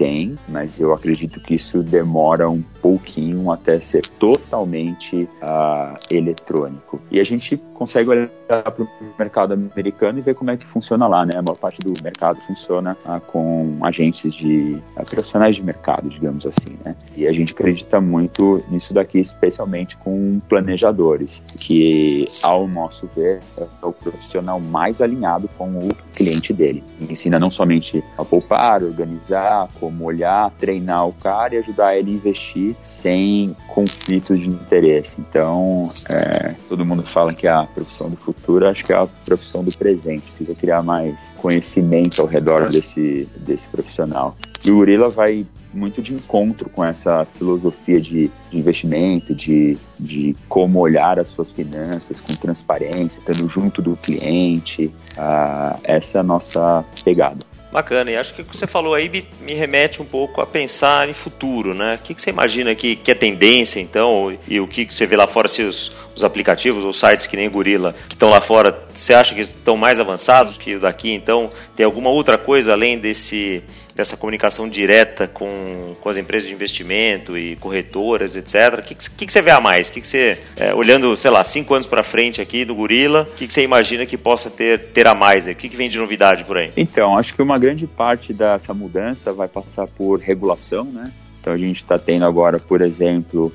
tem, 0.00 0.34
mas 0.48 0.80
eu 0.80 0.94
acredito 0.94 1.38
que 1.40 1.56
isso 1.56 1.82
demora 1.82 2.48
um 2.48 2.62
pouquinho 2.80 3.52
até 3.52 3.78
ser 3.80 4.00
totalmente 4.18 5.28
uh, 5.42 5.94
eletrônico. 6.10 6.98
E 7.10 7.20
a 7.20 7.24
gente 7.24 7.58
consegue 7.74 8.08
olhar 8.08 8.30
para 8.48 8.82
o 8.82 8.88
mercado 9.18 9.52
americano 9.52 10.18
e 10.18 10.22
ver 10.22 10.34
como 10.34 10.50
é 10.50 10.56
que 10.56 10.66
funciona 10.66 11.06
lá, 11.06 11.26
né? 11.26 11.32
A 11.34 11.42
maior 11.42 11.58
parte 11.58 11.80
do 11.80 11.92
mercado 12.02 12.40
funciona 12.40 12.96
uh, 13.06 13.20
com 13.20 13.76
agentes 13.82 14.32
de 14.32 14.80
uh, 14.96 15.04
profissionais 15.10 15.56
de 15.56 15.62
mercado, 15.62 16.08
digamos 16.08 16.46
assim, 16.46 16.78
né? 16.82 16.96
E 17.14 17.28
a 17.28 17.32
gente 17.32 17.52
acredita 17.52 18.00
muito 18.00 18.56
nisso 18.70 18.94
daqui, 18.94 19.18
especialmente 19.18 19.98
com 19.98 20.40
planejadores, 20.48 21.42
que, 21.58 22.24
ao 22.42 22.66
nosso 22.66 23.06
ver, 23.14 23.40
é 23.58 23.86
o 23.86 23.92
profissional 23.92 24.58
mais 24.58 25.02
alinhado 25.02 25.46
com 25.58 25.68
o 25.68 25.94
cliente 26.14 26.54
dele. 26.54 26.82
ensina 27.00 27.38
não 27.38 27.50
somente 27.50 28.02
a 28.16 28.24
poupar, 28.24 28.82
organizar, 28.82 29.68
como 29.78 29.89
olhar, 30.00 30.50
treinar 30.58 31.06
o 31.06 31.12
cara 31.12 31.54
e 31.54 31.58
ajudar 31.58 31.96
ele 31.96 32.10
a 32.10 32.14
investir 32.14 32.76
sem 32.82 33.54
conflitos 33.68 34.38
de 34.38 34.48
interesse. 34.48 35.16
Então, 35.18 35.88
é, 36.08 36.54
todo 36.68 36.84
mundo 36.84 37.02
fala 37.04 37.34
que 37.34 37.46
a 37.46 37.64
profissão 37.64 38.08
do 38.08 38.16
futuro, 38.16 38.66
acho 38.66 38.84
que 38.84 38.92
é 38.92 38.96
a 38.96 39.06
profissão 39.24 39.64
do 39.64 39.72
presente. 39.76 40.22
Precisa 40.28 40.54
criar 40.54 40.82
mais 40.82 41.30
conhecimento 41.36 42.20
ao 42.20 42.26
redor 42.26 42.68
desse, 42.68 43.28
desse 43.38 43.68
profissional. 43.68 44.36
E 44.64 44.70
o 44.70 44.76
Gorila 44.76 45.08
vai 45.08 45.46
muito 45.72 46.02
de 46.02 46.12
encontro 46.12 46.68
com 46.68 46.84
essa 46.84 47.24
filosofia 47.24 48.00
de, 48.00 48.30
de 48.50 48.58
investimento, 48.58 49.34
de, 49.34 49.78
de 49.98 50.36
como 50.48 50.78
olhar 50.80 51.18
as 51.18 51.28
suas 51.28 51.50
finanças 51.50 52.20
com 52.20 52.34
transparência, 52.34 53.18
estando 53.18 53.48
junto 53.48 53.80
do 53.80 53.96
cliente. 53.96 54.86
Uh, 55.16 55.78
essa 55.84 56.18
é 56.18 56.20
a 56.20 56.24
nossa 56.24 56.84
pegada. 57.04 57.38
Bacana, 57.72 58.10
e 58.10 58.16
acho 58.16 58.34
que 58.34 58.42
o 58.42 58.44
que 58.44 58.56
você 58.56 58.66
falou 58.66 58.94
aí 58.94 59.08
me, 59.08 59.28
me 59.40 59.54
remete 59.54 60.02
um 60.02 60.04
pouco 60.04 60.40
a 60.40 60.46
pensar 60.46 61.08
em 61.08 61.12
futuro, 61.12 61.72
né? 61.72 61.94
O 61.94 61.98
que, 61.98 62.14
que 62.14 62.20
você 62.20 62.30
imagina 62.30 62.74
que, 62.74 62.96
que 62.96 63.12
é 63.12 63.14
tendência, 63.14 63.78
então, 63.78 64.36
e 64.48 64.58
o 64.58 64.66
que, 64.66 64.84
que 64.84 64.92
você 64.92 65.06
vê 65.06 65.16
lá 65.16 65.28
fora, 65.28 65.46
se 65.46 65.62
os, 65.62 65.92
os 66.20 66.24
aplicativos 66.24 66.84
ou 66.84 66.92
sites 66.92 67.26
que 67.26 67.36
nem 67.36 67.50
Gorila, 67.50 67.94
que 68.08 68.14
estão 68.14 68.30
lá 68.30 68.40
fora, 68.40 68.78
você 68.92 69.12
acha 69.12 69.34
que 69.34 69.40
estão 69.40 69.76
mais 69.76 69.98
avançados 69.98 70.56
que 70.56 70.76
o 70.76 70.80
daqui, 70.80 71.10
então, 71.10 71.50
tem 71.74 71.84
alguma 71.84 72.10
outra 72.10 72.38
coisa 72.38 72.72
além 72.72 72.98
desse 72.98 73.62
dessa 73.92 74.16
comunicação 74.16 74.66
direta 74.66 75.28
com, 75.28 75.94
com 76.00 76.08
as 76.08 76.16
empresas 76.16 76.48
de 76.48 76.54
investimento 76.54 77.36
e 77.36 77.56
corretoras, 77.56 78.34
etc. 78.34 78.78
O 78.78 78.82
que, 78.82 78.94
que, 78.94 79.26
que 79.26 79.32
você 79.32 79.42
vê 79.42 79.50
a 79.50 79.60
mais? 79.60 79.88
O 79.88 79.92
que, 79.92 80.00
que 80.00 80.08
você, 80.08 80.38
é, 80.56 80.72
olhando, 80.72 81.14
sei 81.18 81.30
lá, 81.30 81.44
cinco 81.44 81.74
anos 81.74 81.86
para 81.86 82.02
frente 82.02 82.40
aqui 82.40 82.64
do 82.64 82.74
Gorila, 82.74 83.28
o 83.30 83.34
que, 83.34 83.46
que 83.46 83.52
você 83.52 83.62
imagina 83.62 84.06
que 84.06 84.16
possa 84.16 84.48
ter, 84.48 84.78
ter 84.92 85.06
a 85.06 85.14
mais? 85.14 85.46
O 85.46 85.54
que, 85.54 85.68
que 85.68 85.76
vem 85.76 85.88
de 85.88 85.98
novidade 85.98 86.44
por 86.44 86.56
aí? 86.56 86.70
Então, 86.76 87.18
acho 87.18 87.34
que 87.34 87.42
uma 87.42 87.58
grande 87.58 87.86
parte 87.86 88.32
dessa 88.32 88.72
mudança 88.72 89.34
vai 89.34 89.48
passar 89.48 89.86
por 89.86 90.18
regulação, 90.18 90.84
né? 90.84 91.04
Então 91.40 91.52
a 91.52 91.58
gente 91.58 91.82
está 91.82 91.98
tendo 91.98 92.26
agora, 92.26 92.58
por 92.58 92.82
exemplo, 92.82 93.52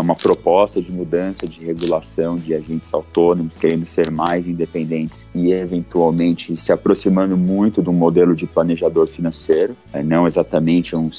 uma 0.00 0.14
proposta 0.14 0.80
de 0.80 0.90
mudança 0.92 1.46
de 1.46 1.64
regulação 1.64 2.36
de 2.36 2.54
agentes 2.54 2.92
autônomos, 2.94 3.56
querendo 3.56 3.86
ser 3.86 4.10
mais 4.10 4.46
independentes 4.46 5.26
e 5.34 5.52
eventualmente 5.52 6.56
se 6.56 6.72
aproximando 6.72 7.36
muito 7.36 7.82
do 7.82 7.92
modelo 7.92 8.34
de 8.36 8.46
planejador 8.46 9.08
financeiro, 9.08 9.76
né? 9.92 10.02
não 10.02 10.26
exatamente 10.26 10.94
um 10.94 11.10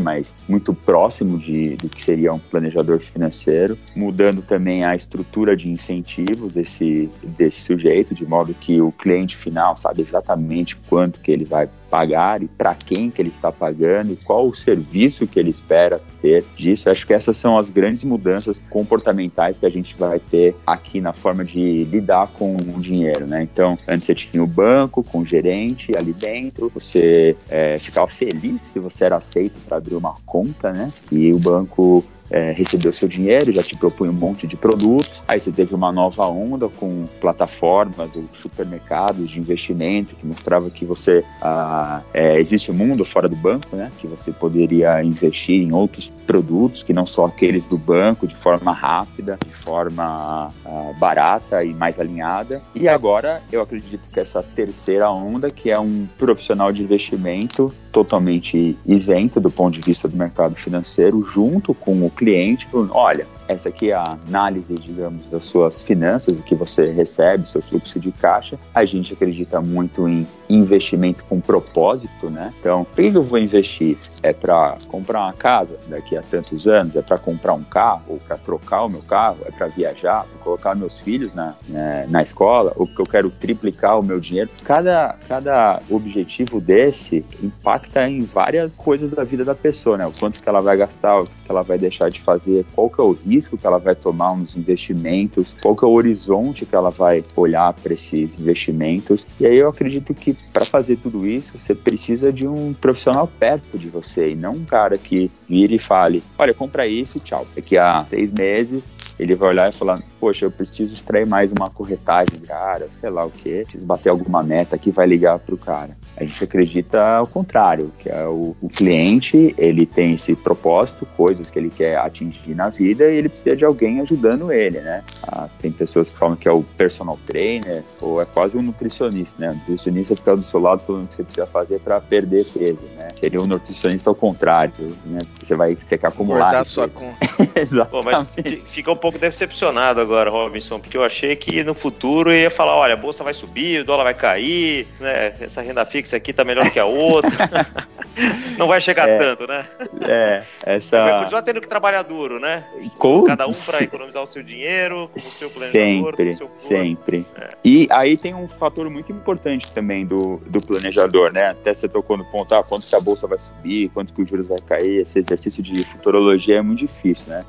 Mas 0.00 0.34
muito 0.48 0.74
próximo 0.74 1.38
de, 1.38 1.76
do 1.76 1.88
que 1.88 2.02
seria 2.02 2.32
um 2.32 2.38
planejador 2.38 2.98
financeiro, 3.00 3.76
mudando 3.94 4.42
também 4.42 4.84
a 4.84 4.94
estrutura 4.94 5.56
de 5.56 5.68
incentivos 5.68 6.52
desse, 6.52 7.08
desse 7.22 7.60
sujeito, 7.60 8.14
de 8.14 8.24
modo 8.26 8.54
que 8.54 8.80
o 8.80 8.92
cliente 8.92 9.36
final 9.36 9.76
sabe 9.76 10.00
exatamente 10.00 10.76
quanto 10.88 11.20
que 11.20 11.30
ele 11.30 11.44
vai 11.44 11.68
pagar 11.90 12.42
e 12.42 12.48
para 12.48 12.74
quem 12.74 13.10
que 13.10 13.22
ele 13.22 13.28
está 13.28 13.52
pagando 13.52 14.12
e 14.12 14.16
qual 14.16 14.48
o 14.48 14.56
serviço 14.56 15.26
que 15.26 15.38
ele 15.38 15.50
espera 15.50 16.00
ter 16.20 16.44
disso. 16.56 16.90
Acho 16.90 17.06
que 17.06 17.14
essas 17.14 17.36
são 17.36 17.56
as 17.56 17.70
grandes 17.70 18.02
mudanças 18.04 18.60
comportamentais 18.68 19.58
que 19.58 19.66
a 19.66 19.70
gente 19.70 19.96
vai 19.96 20.18
ter 20.18 20.54
aqui 20.66 21.00
na 21.00 21.12
forma 21.12 21.44
de 21.44 21.84
lidar 21.84 22.28
com 22.28 22.54
o 22.56 22.80
dinheiro, 22.80 23.26
né? 23.26 23.42
Então, 23.42 23.78
antes 23.86 24.06
você 24.06 24.14
tinha 24.14 24.42
o 24.42 24.46
banco 24.46 25.04
com 25.04 25.20
o 25.20 25.26
gerente 25.26 25.92
ali 25.96 26.12
dentro, 26.12 26.70
você 26.74 27.36
é, 27.48 27.78
ficava 27.78 28.08
feliz 28.08 28.62
se 28.62 28.78
você 28.78 29.04
era 29.04 29.16
aceito 29.16 29.58
para 29.66 29.76
abrir 29.76 29.96
uma 29.96 30.14
conta, 30.24 30.72
né? 30.72 30.92
E 31.12 31.32
o 31.32 31.38
banco 31.38 32.04
é, 32.30 32.52
recebeu 32.52 32.92
seu 32.92 33.08
dinheiro, 33.08 33.52
já 33.52 33.62
te 33.62 33.76
propunha 33.76 34.10
um 34.10 34.14
monte 34.14 34.46
de 34.46 34.56
produtos. 34.56 35.20
Aí 35.26 35.40
você 35.40 35.50
teve 35.50 35.74
uma 35.74 35.92
nova 35.92 36.26
onda 36.26 36.68
com 36.68 37.06
plataformas 37.20 38.10
supermercados 38.32 39.30
de 39.30 39.40
investimento 39.40 40.14
que 40.14 40.26
mostrava 40.26 40.70
que 40.70 40.84
você 40.84 41.24
ah, 41.40 42.02
é, 42.12 42.38
existe 42.38 42.70
um 42.70 42.74
mundo 42.74 43.04
fora 43.04 43.28
do 43.28 43.36
banco, 43.36 43.76
né? 43.76 43.90
Que 43.98 44.06
você 44.06 44.32
poderia 44.32 45.02
investir 45.02 45.62
em 45.62 45.72
outros 45.72 46.12
produtos 46.26 46.82
que 46.82 46.92
não 46.92 47.06
só 47.06 47.26
aqueles 47.26 47.66
do 47.66 47.78
banco, 47.78 48.26
de 48.26 48.36
forma 48.36 48.72
rápida, 48.72 49.38
de 49.44 49.54
forma 49.54 50.52
ah, 50.64 50.92
barata 50.98 51.64
e 51.64 51.72
mais 51.72 51.98
alinhada. 51.98 52.60
E 52.74 52.88
agora 52.88 53.42
eu 53.52 53.62
acredito 53.62 54.02
que 54.12 54.18
essa 54.18 54.42
terceira 54.42 55.10
onda, 55.10 55.48
que 55.48 55.70
é 55.70 55.78
um 55.78 56.06
profissional 56.18 56.72
de 56.72 56.82
investimento 56.82 57.72
totalmente 57.92 58.76
isento 58.86 59.40
do 59.40 59.50
ponto 59.50 59.72
de 59.72 59.80
vista 59.80 60.06
do 60.06 60.16
mercado 60.16 60.54
financeiro, 60.54 61.24
junto 61.26 61.72
com 61.72 62.02
o 62.02 62.10
cliente, 62.16 62.66
olha, 62.72 63.26
essa 63.48 63.68
aqui 63.68 63.90
é 63.90 63.94
a 63.94 64.04
análise, 64.28 64.74
digamos, 64.74 65.26
das 65.26 65.44
suas 65.44 65.82
finanças, 65.82 66.38
o 66.38 66.42
que 66.42 66.54
você 66.54 66.90
recebe, 66.90 67.48
seu 67.48 67.62
fluxo 67.62 67.98
de 68.00 68.12
caixa. 68.12 68.58
A 68.74 68.84
gente 68.84 69.12
acredita 69.12 69.60
muito 69.60 70.08
em 70.08 70.26
investimento 70.48 71.24
com 71.24 71.40
propósito, 71.40 72.30
né? 72.30 72.52
Então, 72.60 72.82
o 72.82 72.84
que 72.84 73.06
eu 73.06 73.22
vou 73.22 73.38
investir? 73.38 73.96
É 74.22 74.32
para 74.32 74.76
comprar 74.88 75.20
uma 75.20 75.32
casa 75.32 75.78
daqui 75.88 76.16
a 76.16 76.22
tantos 76.22 76.66
anos? 76.66 76.96
É 76.96 77.02
para 77.02 77.18
comprar 77.18 77.54
um 77.54 77.62
carro? 77.62 78.02
Ou 78.08 78.18
para 78.18 78.36
trocar 78.36 78.84
o 78.84 78.88
meu 78.88 79.02
carro? 79.02 79.38
É 79.44 79.50
para 79.50 79.68
viajar? 79.68 80.24
Para 80.24 80.38
colocar 80.42 80.74
meus 80.74 80.98
filhos 81.00 81.34
na, 81.34 81.54
né, 81.68 82.06
na 82.08 82.22
escola? 82.22 82.72
Ou 82.76 82.86
porque 82.86 83.02
eu 83.02 83.06
quero 83.06 83.30
triplicar 83.30 83.98
o 83.98 84.02
meu 84.02 84.18
dinheiro? 84.18 84.50
Cada, 84.64 85.16
cada 85.28 85.80
objetivo 85.88 86.60
desse 86.60 87.24
impacta 87.42 88.08
em 88.08 88.22
várias 88.22 88.74
coisas 88.76 89.10
da 89.10 89.24
vida 89.24 89.44
da 89.44 89.54
pessoa, 89.54 89.96
né? 89.96 90.06
O 90.06 90.12
quanto 90.12 90.42
que 90.42 90.48
ela 90.48 90.60
vai 90.60 90.76
gastar, 90.76 91.20
o 91.20 91.24
que 91.24 91.30
ela 91.48 91.62
vai 91.62 91.78
deixar 91.78 92.10
de 92.10 92.20
fazer, 92.20 92.64
qual 92.74 92.90
que 92.90 93.00
é 93.00 93.04
o 93.04 93.12
risco 93.12 93.35
risco 93.36 93.56
que 93.56 93.66
ela 93.66 93.78
vai 93.78 93.94
tomar 93.94 94.36
nos 94.36 94.56
investimentos, 94.56 95.54
qual 95.62 95.76
que 95.76 95.84
é 95.84 95.88
o 95.88 95.92
horizonte 95.92 96.64
que 96.64 96.74
ela 96.74 96.90
vai 96.90 97.22
olhar 97.36 97.72
para 97.74 97.94
esses 97.94 98.38
investimentos. 98.38 99.26
E 99.38 99.46
aí 99.46 99.56
eu 99.56 99.68
acredito 99.68 100.14
que 100.14 100.34
para 100.52 100.64
fazer 100.64 100.96
tudo 100.96 101.26
isso, 101.26 101.58
você 101.58 101.74
precisa 101.74 102.32
de 102.32 102.46
um 102.46 102.74
profissional 102.74 103.26
perto 103.38 103.78
de 103.78 103.88
você 103.88 104.30
e 104.30 104.34
não 104.34 104.52
um 104.52 104.64
cara 104.64 104.96
que 104.96 105.30
vire 105.48 105.76
e 105.76 105.78
fale, 105.78 106.22
olha, 106.38 106.54
compra 106.54 106.86
isso 106.86 107.18
e 107.18 107.20
tchau. 107.20 107.46
Daqui 107.54 107.76
a 107.76 108.04
seis 108.08 108.32
meses 108.32 108.88
ele 109.18 109.34
vai 109.34 109.50
olhar 109.50 109.70
e 109.70 109.72
falar, 109.72 110.02
poxa, 110.20 110.44
eu 110.44 110.50
preciso 110.50 110.94
extrair 110.94 111.26
mais 111.26 111.52
uma 111.52 111.70
corretagem 111.70 112.40
cara, 112.46 112.88
sei 112.90 113.10
lá 113.10 113.24
o 113.24 113.30
que, 113.30 113.62
preciso 113.62 113.84
bater 113.84 114.10
alguma 114.10 114.42
meta 114.42 114.78
que 114.78 114.90
vai 114.90 115.06
ligar 115.06 115.38
para 115.38 115.54
o 115.54 115.58
cara. 115.58 115.96
A 116.16 116.24
gente 116.24 116.42
acredita 116.44 117.04
ao 117.18 117.26
contrário, 117.26 117.92
que 117.98 118.08
é 118.08 118.26
o, 118.26 118.56
o, 118.60 118.68
cliente, 118.68 119.54
ele 119.58 119.86
tem 119.86 120.14
esse 120.14 120.34
propósito, 120.34 121.06
coisas 121.16 121.50
que 121.50 121.58
ele 121.58 121.70
quer 121.70 121.98
atingir 121.98 122.54
na 122.54 122.68
vida 122.68 123.10
e 123.10 123.16
ele 123.16 123.28
precisa 123.28 123.56
de 123.56 123.64
alguém 123.64 124.00
ajudando 124.00 124.52
ele, 124.52 124.80
né? 124.80 125.02
Ah, 125.22 125.48
tem 125.60 125.70
pessoas 125.70 126.10
que 126.10 126.18
falam 126.18 126.36
que 126.36 126.48
é 126.48 126.52
o 126.52 126.62
personal 126.62 127.18
trainer 127.26 127.82
ou 128.00 128.20
é 128.20 128.24
quase 128.24 128.56
um 128.56 128.62
nutricionista, 128.62 129.36
né? 129.38 129.50
O 129.50 129.54
nutricionista 129.54 130.16
fica 130.16 130.36
do 130.36 130.42
seu 130.42 130.60
lado 130.60 130.82
falando 130.86 131.04
o 131.04 131.08
que 131.08 131.14
você 131.14 131.22
precisa 131.22 131.46
fazer 131.46 131.78
para 131.80 132.00
perder 132.00 132.46
peso, 132.46 132.78
né? 133.00 133.06
seria 133.18 133.40
um 133.40 133.46
nutricionista 133.46 134.10
ao 134.10 134.14
contrário, 134.14 134.72
né? 135.04 135.18
Você 135.42 135.54
vai 135.54 135.74
ter 135.74 135.98
que 135.98 136.06
acumular. 136.06 136.40
Guardar 136.40 136.66
sua 136.66 136.88
conta. 136.88 137.18
Exatamente. 137.54 137.90
Pô, 137.96 138.02
mas 138.02 138.36
fica 138.70 138.92
um 138.92 138.96
pouco 138.96 139.05
decepcionado 139.12 140.00
agora, 140.00 140.30
Robinson, 140.30 140.78
porque 140.80 140.96
eu 140.96 141.04
achei 141.04 141.34
que 141.36 141.62
no 141.64 141.74
futuro 141.74 142.32
ia 142.32 142.50
falar, 142.50 142.74
olha, 142.76 142.94
a 142.94 142.96
bolsa 142.96 143.22
vai 143.24 143.34
subir, 143.34 143.80
o 143.80 143.84
dólar 143.84 144.04
vai 144.04 144.14
cair, 144.14 144.86
né? 145.00 145.34
Essa 145.40 145.60
renda 145.62 145.84
fixa 145.84 146.16
aqui 146.16 146.32
tá 146.32 146.44
melhor 146.44 146.70
que 146.70 146.78
a 146.78 146.84
outra. 146.84 147.30
Não 148.56 148.66
vai 148.66 148.80
chegar 148.80 149.08
É. 149.08 149.18
tanto, 149.18 149.46
né? 149.46 149.66
É, 150.02 150.42
Vai 150.64 150.76
essa. 150.76 151.18
continuar 151.20 151.42
tendo 151.42 151.60
que 151.60 151.68
trabalhar 151.68 152.02
duro, 152.02 152.40
né? 152.40 152.64
Com- 152.98 153.24
Cada 153.24 153.46
um 153.46 153.52
para 153.52 153.82
economizar 153.82 154.22
o 154.22 154.26
seu 154.26 154.42
dinheiro, 154.42 155.08
com 155.12 155.18
o 155.18 155.22
seu 155.22 155.50
planejador, 155.50 156.12
com 156.12 156.16
Sempre, 156.16 156.30
o 156.30 156.36
seu 156.36 156.50
sempre. 156.56 157.26
E 157.64 157.86
aí 157.90 158.16
tem 158.16 158.34
um 158.34 158.48
fator 158.48 158.88
muito 158.88 159.12
importante 159.12 159.70
também 159.72 160.06
do, 160.06 160.38
do 160.46 160.60
planejador, 160.62 161.30
né? 161.32 161.48
Até 161.50 161.74
você 161.74 161.88
tocou 161.88 162.16
no 162.16 162.24
ponto, 162.24 162.54
ah, 162.54 162.62
quanto 162.64 162.86
que 162.86 162.96
a 162.96 163.00
bolsa 163.00 163.26
vai 163.26 163.38
subir, 163.38 163.90
quanto 163.90 164.14
que 164.14 164.22
os 164.22 164.28
juros 164.30 164.46
vai 164.48 164.58
cair. 164.66 165.00
Esse 165.02 165.18
exercício 165.18 165.62
de 165.62 165.84
futurologia 165.84 166.58
é 166.58 166.62
muito 166.62 166.78
difícil, 166.86 167.26
né? 167.28 167.40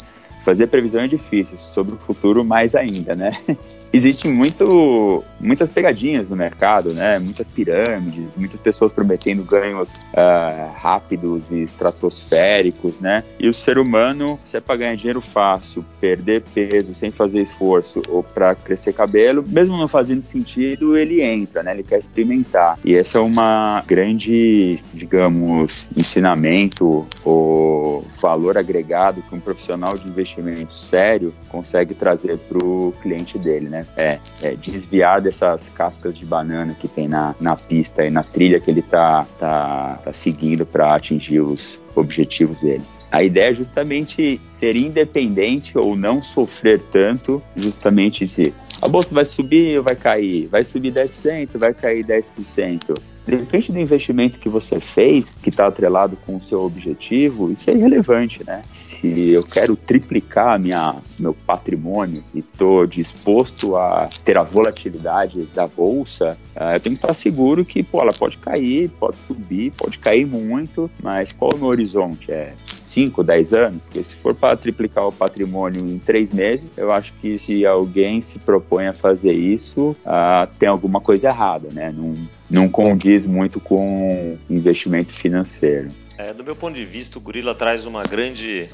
Fazer 0.48 0.68
previsão 0.68 1.02
é 1.02 1.08
difícil, 1.10 1.58
sobre 1.60 1.96
o 1.96 1.98
futuro 1.98 2.46
mais 2.46 2.74
ainda, 2.74 3.18
né? 3.18 3.38
Existem 3.92 4.32
muito, 4.32 5.24
muitas 5.40 5.70
pegadinhas 5.70 6.30
no 6.30 6.36
mercado, 6.36 6.94
né? 6.94 7.20
Muitas 7.20 7.48
pirâmides, 7.48 8.36
muitas 8.36 8.60
pessoas 8.60 8.92
prometendo 8.92 9.44
ganhos 9.44 9.92
ah, 10.16 10.72
rápidos 10.76 11.50
e 11.52 11.64
estratosféricos, 11.64 13.00
né? 13.00 13.24
E 13.40 13.50
o 13.50 13.54
ser 13.54 13.78
humano, 13.78 14.40
se 14.46 14.58
é 14.58 14.62
para 14.62 14.76
ganhar 14.76 14.96
dinheiro 14.96 15.22
fácil, 15.22 15.84
perder 16.02 16.44
peso 16.54 16.94
sem 16.94 17.12
fazer 17.12 17.42
esforço 17.42 18.02
ou 18.10 18.24
para 18.24 18.56
crescer 18.56 18.94
cabelo, 18.94 19.44
mesmo 19.48 19.78
não 19.78 19.88
fazendo 19.88 20.24
sentido, 20.24 20.98
ele 20.98 21.22
entra, 21.22 21.64
né? 21.64 21.74
Ele 21.74 21.84
quer 21.84 22.00
experimentar. 22.00 22.78
E 22.86 22.94
essa 22.94 23.20
é 23.20 23.22
uma 23.22 23.84
grande, 23.88 24.80
digamos, 24.94 25.88
ensinamento 25.96 27.08
ou 27.24 28.06
valor 28.22 28.58
agregado 28.58 29.22
que 29.22 29.34
um 29.34 29.40
profissional 29.40 29.94
de 29.94 30.10
investimento 30.10 30.37
sério 30.69 31.34
consegue 31.50 31.93
trazer 31.93 32.38
para 32.38 32.58
o 32.63 32.93
cliente 33.02 33.38
dele, 33.38 33.69
né? 33.69 33.86
É, 33.95 34.19
é 34.41 34.56
desviar 34.56 35.21
dessas 35.21 35.69
cascas 35.69 36.17
de 36.17 36.26
banana 36.26 36.76
que 36.80 36.88
tem 36.88 37.08
na, 37.08 37.36
na 37.39 37.56
pista 37.56 38.06
e 38.06 38.10
na 38.10 38.23
trilha 38.23 38.60
que 38.60 38.69
ele 38.69 38.82
tá, 38.82 39.26
tá, 39.39 40.00
tá 40.04 40.13
seguindo 40.13 40.65
para 40.65 40.95
atingir 40.95 41.41
os 41.41 41.80
objetivos 41.95 42.60
dele. 42.60 42.84
A 43.12 43.24
ideia 43.24 43.52
é 43.52 43.54
justamente 43.54 44.39
ser 44.50 44.76
independente 44.76 45.78
ou 45.78 45.96
não 45.96 46.22
sofrer 46.22 46.82
tanto, 46.91 47.41
justamente 47.56 48.28
se 48.28 48.54
a 48.82 48.88
bolsa 48.88 49.13
vai 49.13 49.26
subir 49.26 49.78
ou 49.78 49.84
vai 49.84 49.96
cair, 49.96 50.48
vai 50.48 50.63
subir 50.63 50.91
10%, 50.91 51.58
vai 51.58 51.74
cair 51.74 52.06
10%. 52.06 52.93
Depende 53.26 53.74
do 53.74 53.80
investimento 53.80 54.39
que 54.39 54.48
você 54.48 54.80
fez, 54.80 55.36
que 55.36 55.50
está 55.50 55.67
atrelado 55.67 56.17
com 56.26 56.38
o 56.38 56.41
seu 56.41 56.63
objetivo, 56.63 57.52
isso 57.52 57.70
é 57.70 57.74
irrelevante, 57.74 58.41
né? 58.48 58.62
Se 58.72 59.32
eu 59.32 59.43
quero 59.43 59.76
triplicar 59.76 60.58
minha, 60.58 60.96
meu 61.20 61.34
patrimônio 61.34 62.24
e 62.34 62.39
estou 62.39 62.88
disposto 62.88 63.76
a 63.76 64.08
ter 64.24 64.38
a 64.38 64.43
volatilidade 64.43 65.43
da 65.54 65.67
bolsa, 65.67 66.38
ah, 66.56 66.76
eu 66.76 66.80
tenho 66.80 66.96
que 66.96 67.04
estar 67.04 67.13
seguro 67.13 67.65
que 67.65 67.84
pô, 67.84 68.02
ela 68.02 68.13
pode 68.13 68.38
cair, 68.38 68.89
pode 68.91 69.17
subir, 69.28 69.74
pode 69.76 69.98
cair 69.98 70.26
muito, 70.26 70.89
mas 71.04 71.34
qual 71.34 71.52
é 71.52 71.56
o 71.56 71.58
meu 71.58 71.67
horizonte? 71.67 72.32
É 72.32 72.54
5, 72.98 73.24
10 73.24 73.54
anos? 73.54 73.84
Porque 73.84 74.04
se 74.04 74.16
for 74.16 74.34
para 74.34 74.58
triplicar 74.58 75.08
o 75.08 75.12
patrimônio 75.12 75.88
em 75.88 76.00
três 76.00 76.32
meses, 76.32 76.68
eu 76.76 76.92
acho 76.92 77.14
que 77.22 77.38
se 77.38 77.64
alguém 77.64 78.22
se 78.22 78.40
propõe 78.40 78.88
a 78.88 78.94
fazer 78.94 79.34
isso, 79.34 79.96
ah, 80.04 80.48
tem 80.58 80.68
alguma 80.68 81.00
coisa 81.00 81.28
errada, 81.28 81.70
né? 81.72 81.94
Não, 81.96 82.16
não 82.50 82.68
condiz 82.68 83.24
muito 83.24 83.60
com 83.60 84.36
investimento 84.50 85.14
financeiro. 85.14 85.90
É, 86.18 86.34
do 86.34 86.44
meu 86.44 86.56
ponto 86.56 86.74
de 86.74 86.86
vista, 86.86 87.20
o 87.20 87.22
Gorila 87.22 87.54
traz 87.54 87.86
uma 87.86 88.02
grande 88.02 88.68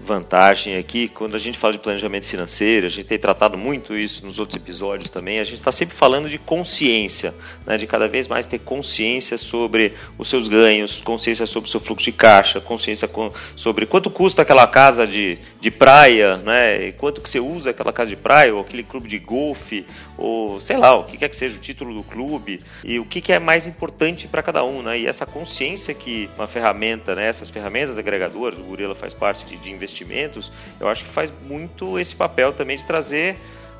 vantagem 0.00 0.76
aqui. 0.76 1.08
Quando 1.08 1.34
a 1.34 1.38
gente 1.38 1.58
fala 1.58 1.72
de 1.72 1.78
planejamento 1.78 2.26
financeiro, 2.26 2.86
a 2.86 2.88
gente 2.88 3.06
tem 3.06 3.18
tratado 3.18 3.58
muito 3.58 3.96
isso 3.96 4.24
nos 4.24 4.38
outros 4.38 4.56
episódios 4.56 5.10
também, 5.10 5.38
a 5.38 5.44
gente 5.44 5.58
está 5.58 5.72
sempre 5.72 5.96
falando 5.96 6.28
de 6.28 6.38
consciência, 6.38 7.34
né, 7.66 7.76
de 7.76 7.86
cada 7.86 8.08
vez 8.08 8.28
mais 8.28 8.46
ter 8.46 8.58
consciência 8.58 9.38
sobre 9.38 9.94
os 10.18 10.28
seus 10.28 10.48
ganhos, 10.48 11.00
consciência 11.00 11.46
sobre 11.46 11.68
o 11.68 11.70
seu 11.70 11.80
fluxo 11.80 12.04
de 12.04 12.12
caixa, 12.12 12.60
consciência 12.60 13.08
sobre 13.54 13.86
quanto 13.86 14.10
custa 14.10 14.42
aquela 14.42 14.66
casa 14.66 15.06
de, 15.06 15.38
de 15.60 15.70
praia, 15.70 16.36
né, 16.38 16.88
e 16.88 16.92
quanto 16.92 17.20
que 17.20 17.28
você 17.28 17.40
usa 17.40 17.70
aquela 17.70 17.92
casa 17.92 18.10
de 18.10 18.16
praia, 18.16 18.54
ou 18.54 18.60
aquele 18.60 18.82
clube 18.82 19.08
de 19.08 19.18
golfe, 19.18 19.86
ou 20.16 20.60
sei 20.60 20.76
lá, 20.76 20.94
o 20.94 21.04
que 21.04 21.16
quer 21.16 21.28
que 21.28 21.36
seja 21.36 21.56
o 21.56 21.60
título 21.60 21.94
do 21.94 22.02
clube, 22.02 22.60
e 22.84 22.98
o 22.98 23.04
que, 23.04 23.20
que 23.20 23.32
é 23.32 23.38
mais 23.38 23.66
importante 23.66 24.28
para 24.28 24.42
cada 24.42 24.64
um, 24.64 24.82
né, 24.82 24.98
e 24.98 25.06
essa 25.06 25.26
consciência 25.26 25.94
que 25.94 26.28
uma 26.36 26.46
ferramenta, 26.46 27.14
né, 27.14 27.26
essas 27.26 27.50
ferramentas 27.50 27.98
agregadoras, 27.98 28.58
o 28.58 28.62
Gorila 28.62 28.94
faz 28.94 29.14
parte 29.14 29.44
de, 29.44 29.56
de 29.56 29.70
investimentos, 29.86 30.52
eu 30.78 30.88
acho 30.88 31.04
que 31.04 31.10
faz 31.10 31.32
muito 31.42 31.98
esse 31.98 32.14
papel 32.14 32.52
também 32.52 32.76
de 32.76 32.84
trazer 32.84 33.36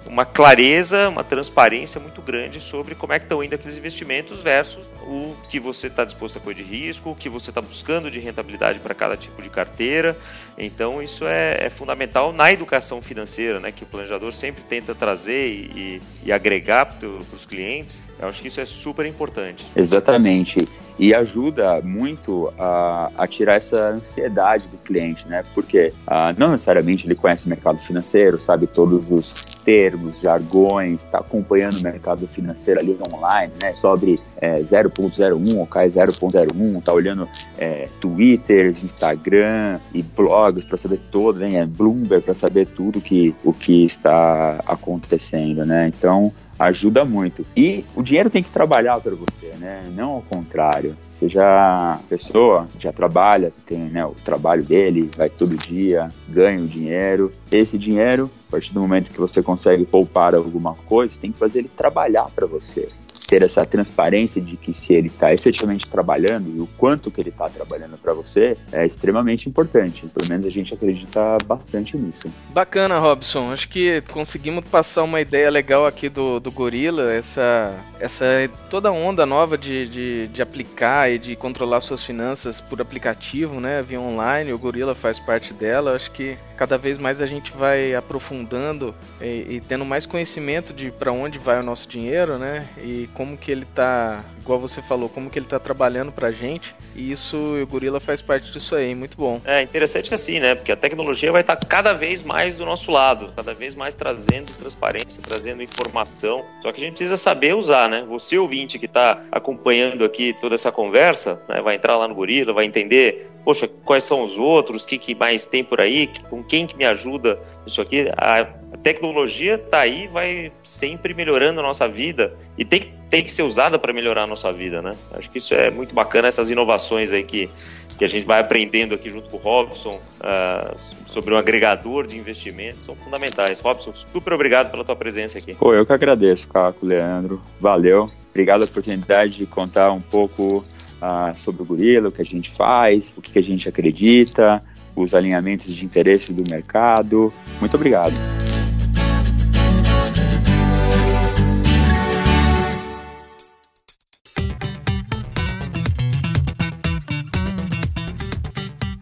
uma 0.07 0.25
clareza, 0.25 1.09
uma 1.09 1.25
transparência 1.25 2.01
muito 2.01 2.23
grande 2.23 2.61
sobre 2.61 2.95
como 2.95 3.13
é 3.13 3.19
que 3.19 3.25
estão 3.25 3.43
indo 3.43 3.55
aqueles 3.55 3.77
investimentos 3.77 4.41
versus 4.41 4.87
o 5.03 5.37
que 5.49 5.59
você 5.59 5.89
está 5.89 6.05
disposto 6.05 6.39
a 6.39 6.41
correr 6.41 6.55
de 6.55 6.63
risco, 6.63 7.11
o 7.11 7.15
que 7.15 7.29
você 7.29 7.51
está 7.51 7.61
buscando 7.61 8.11
de 8.11 8.21
rentabilidade 8.21 8.79
para 8.79 8.95
cada 8.95 9.17
tipo 9.17 9.43
de 9.43 9.51
carteira. 9.51 10.17
Então 10.57 11.03
isso 11.03 11.27
é, 11.27 11.67
é 11.67 11.71
fundamental 11.71 12.33
na 12.33 12.53
educação 12.53 13.03
financeira, 13.03 13.61
né, 13.61 13.73
que 13.73 13.83
o 13.83 13.87
planejador 13.87 14.33
sempre 14.33 14.63
tenta 14.65 14.95
trazer 14.95 15.49
e, 15.49 16.03
e 16.25 16.33
agregar 16.33 16.87
para 16.87 17.09
os 17.09 17.45
clientes. 17.45 18.03
Eu 18.19 18.29
acho 18.29 18.41
que 18.41 18.49
isso 18.49 18.61
é 18.61 18.65
super 18.65 19.05
importante. 19.05 19.67
Exatamente. 19.77 20.67
E 20.99 21.15
ajuda 21.15 21.83
muito 21.83 22.51
a, 22.59 23.11
a 23.19 23.27
tirar 23.27 23.57
essa 23.57 23.91
ansiedade 23.91 24.67
do 24.67 24.79
cliente, 24.79 25.29
né? 25.29 25.45
Porque 25.55 25.93
ah, 26.07 26.35
não 26.39 26.53
necessariamente 26.53 27.07
ele 27.07 27.15
conhece 27.15 27.45
o 27.45 27.51
mercado 27.51 27.79
financeiro, 27.79 28.41
sabe 28.41 28.67
todos 28.67 29.11
os 29.11 29.45
termos, 29.63 30.15
jargões, 30.25 31.05
está 31.05 31.19
acompanhando 31.19 31.77
o 31.77 31.83
mercado 31.83 32.27
financeiro 32.27 32.81
ali 32.81 32.99
online, 33.13 33.53
né? 33.63 33.75
Sobre 33.75 34.19
é, 34.39 34.61
0.01 34.61 35.59
ou 35.59 35.67
cai 35.67 35.89
0.01, 35.89 36.83
tá 36.83 36.95
olhando 36.95 37.29
é, 37.59 37.91
Twitter, 38.01 38.69
Instagram 38.69 39.79
e 39.93 40.03
blogs 40.03 40.65
para 40.65 40.79
saber 40.79 41.01
todo, 41.11 41.41
né? 41.41 41.67
Bloomberg 41.67 42.25
para 42.25 42.35
saber 42.35 42.67
tudo 42.69 43.03
que, 43.03 43.35
o 43.45 43.53
que 43.53 43.85
está 43.85 44.63
acontecendo, 44.67 45.67
né? 45.67 45.89
Então 45.89 46.33
ajuda 46.59 47.05
muito. 47.05 47.45
E 47.57 47.85
o 47.95 48.03
dinheiro 48.03 48.31
tem 48.31 48.43
que 48.43 48.51
trabalhar 48.51 49.01
para 49.01 49.15
você, 49.15 49.55
né? 49.59 49.91
Não 49.95 50.13
ao 50.13 50.23
contrário. 50.23 50.97
Você 51.11 51.29
já, 51.29 51.99
pessoa 52.09 52.69
já 52.79 52.93
trabalha, 52.93 53.53
tem 53.65 53.79
né, 53.79 54.05
o 54.05 54.13
trabalho 54.13 54.63
dele, 54.63 55.11
vai 55.17 55.31
todo 55.31 55.57
dia, 55.57 56.11
ganha 56.29 56.61
o 56.61 56.67
dinheiro. 56.67 57.33
Esse 57.51 57.79
dinheiro, 57.79 58.31
a 58.49 58.51
partir 58.51 58.75
do 58.75 58.81
momento 58.81 59.11
que 59.11 59.19
você 59.19 59.43
consegue 59.43 59.87
poupar 59.87 60.35
alguma 60.35 60.75
coisa, 60.75 61.19
tem 61.19 61.33
que 61.33 61.39
fazer 61.39 61.61
ele 61.61 61.71
trabalhar 61.75 62.27
para 62.35 62.47
você. 62.47 62.91
Ter 63.27 63.43
essa 63.43 63.65
transparência 63.65 64.41
de 64.41 64.57
que 64.57 64.73
se 64.73 64.95
ele 64.95 65.09
está 65.09 65.33
efetivamente 65.33 65.89
trabalhando 65.89 66.55
e 66.57 66.61
o 66.61 66.67
quanto 66.79 67.11
que 67.11 67.21
ele 67.21 67.31
está 67.31 67.49
trabalhando 67.49 67.99
para 67.99 68.15
você 68.15 68.57
é 68.73 68.87
extremamente 68.87 69.49
importante. 69.49 70.07
Pelo 70.07 70.29
menos 70.29 70.47
a 70.47 70.51
gente 70.51 70.73
acredita 70.73 71.39
bastante 71.45 71.97
nisso. 71.97 72.29
Bacana, 72.53 72.99
Robson. 72.99 73.53
Acho 73.53 73.69
que 73.69 74.01
conseguimos 74.13 74.65
passar 74.65 75.03
uma 75.03 75.21
ideia 75.21 75.51
legal 75.51 75.87
aqui 75.87 76.09
do, 76.09 76.39
do 76.39 76.51
Gorila, 76.51 77.13
essa, 77.13 77.75
essa 78.01 78.25
toda 78.71 78.93
onda 78.93 79.27
nova 79.27 79.59
de, 79.59 79.89
de, 79.89 80.29
de 80.29 80.43
aplicar 80.43 81.11
e 81.11 81.19
de 81.19 81.37
controlar 81.37 81.81
suas 81.81 82.05
finanças 82.05 82.61
por 82.61 82.81
aplicativo, 82.81 83.61
né, 83.61 83.83
via 83.83 84.01
online. 84.01 84.53
O 84.53 84.59
Gorila 84.59 84.95
faz 84.95 85.19
parte 85.19 85.53
dela. 85.53 85.95
Acho 85.95 86.11
que 86.11 86.37
cada 86.57 86.79
vez 86.79 86.99
mais 86.99 87.21
a 87.21 87.27
gente 87.27 87.53
vai 87.53 87.95
aprofundando 87.95 88.95
e, 89.21 89.57
e 89.57 89.61
tendo 89.61 89.85
mais 89.85 90.07
conhecimento 90.07 90.73
de 90.73 90.91
para 90.91 91.13
onde 91.13 91.39
vai 91.39 91.61
o 91.61 91.63
nosso 91.63 91.89
dinheiro, 91.89 92.39
né, 92.39 92.67
e 92.79 93.09
como 93.15 93.37
que 93.37 93.51
ele 93.51 93.67
tá, 93.75 94.25
igual 94.41 94.59
você 94.59 94.83
falou, 94.83 95.09
como 95.09 95.31
que 95.31 95.39
ele 95.39 95.47
tá 95.47 95.59
trabalhando 95.59 96.11
pra 96.11 96.33
gente. 96.33 96.75
E 96.95 97.13
isso, 97.13 97.37
o 97.37 97.67
Gorila 97.67 98.01
faz 98.01 98.23
parte 98.23 98.51
disso 98.51 98.75
aí, 98.75 98.95
muito 98.95 99.17
bom. 99.17 99.41
É 99.45 99.63
interessante 99.63 100.13
assim, 100.15 100.41
né? 100.41 100.55
Porque 100.55 100.73
a 100.73 100.77
tecnologia 100.77 101.31
vai 101.31 101.43
estar 101.43 101.57
cada 101.57 101.93
vez 101.93 102.23
mais 102.23 102.57
do 102.57 102.65
nosso 102.65 102.91
lado, 102.91 103.33
cada 103.37 103.53
vez 103.53 103.75
mais 103.75 103.95
trazendo 103.95 104.51
transparência, 104.57 105.21
trazendo 105.23 105.63
informação. 105.63 106.45
Só 106.63 106.71
que 106.71 106.81
a 106.81 106.85
gente 106.85 106.95
precisa 106.95 107.17
saber 107.17 107.55
usar, 107.55 107.89
né? 107.89 108.05
Você 108.09 108.39
ouvinte 108.39 108.79
que 108.79 108.87
está 108.87 109.23
acompanhando 109.31 110.05
aqui 110.05 110.35
toda 110.41 110.55
essa 110.55 110.73
conversa, 110.73 111.41
né, 111.49 111.61
vai 111.61 111.77
entrar 111.77 111.97
lá 111.97 112.09
no 112.09 112.15
Gorila, 112.15 112.53
vai 112.53 112.65
entender 112.65 113.36
poxa, 113.47 113.69
quais 113.85 114.03
são 114.03 114.25
os 114.25 114.37
outros, 114.37 114.83
o 114.83 114.87
que, 114.89 114.99
que 114.99 115.15
mais 115.15 115.47
tem 115.47 115.63
por 115.63 115.81
aí, 115.81 116.11
com 116.29 116.43
quem 116.43 116.67
que 116.67 116.77
me 116.77 116.85
ajuda 116.85 117.39
isso 117.65 117.81
aqui. 117.81 118.09
A, 118.17 118.45
tecnologia 118.83 119.55
está 119.55 119.81
aí, 119.81 120.09
vai 120.09 120.53
sempre 120.65 121.15
melhorando 121.15 121.61
a 121.61 121.63
nossa 121.63 121.89
vida 121.89 122.35
e 122.59 122.65
tem 122.65 122.81
que, 122.81 122.93
tem 123.09 123.23
que 123.23 123.31
ser 123.33 123.43
usada 123.43 123.79
para 123.79 123.93
melhorar 123.93 124.25
a 124.25 124.27
nossa 124.27 124.53
vida, 124.53 124.83
né? 124.83 124.97
Acho 125.15 125.31
que 125.31 125.39
isso 125.39 125.55
é 125.55 125.71
muito 125.71 125.95
bacana, 125.95 126.27
essas 126.27 126.51
inovações 126.51 127.13
aí 127.13 127.23
que, 127.23 127.49
que 127.97 128.05
a 128.05 128.09
gente 128.09 128.27
vai 128.27 128.41
aprendendo 128.41 128.97
aqui 128.97 129.09
junto 129.09 129.29
com 129.29 129.37
o 129.37 129.41
Robson 129.41 130.01
uh, 130.21 130.77
sobre 131.09 131.33
o 131.33 131.37
agregador 131.37 132.07
de 132.07 132.17
investimentos 132.17 132.85
são 132.85 132.97
fundamentais. 132.97 133.61
Robson, 133.61 133.93
super 134.13 134.33
obrigado 134.33 134.73
pela 134.73 134.85
tua 134.85 134.97
presença 134.97 135.39
aqui. 135.39 135.55
Pô, 135.55 135.73
eu 135.73 135.87
que 135.87 135.93
agradeço, 135.93 136.49
Caco, 136.49 136.85
Leandro. 136.85 137.41
Valeu. 137.61 138.11
Obrigado 138.31 138.59
pela 138.59 138.71
oportunidade 138.71 139.39
de 139.39 139.47
contar 139.47 139.93
um 139.93 140.01
pouco 140.01 140.65
uh, 141.07 141.37
sobre 141.39 141.63
o 141.63 141.65
Gorila, 141.65 142.09
o 142.09 142.13
que 142.13 142.23
a 142.23 142.25
gente 142.25 142.51
faz, 142.51 143.17
o 143.17 143.23
que 143.23 143.39
a 143.39 143.43
gente 143.43 143.69
acredita, 143.69 144.63
os 144.95 145.15
alinhamentos 145.15 145.75
de 145.75 145.85
interesse 145.85 146.33
do 146.33 146.43
mercado. 146.51 147.33
Muito 147.61 147.75
obrigado. 147.77 148.46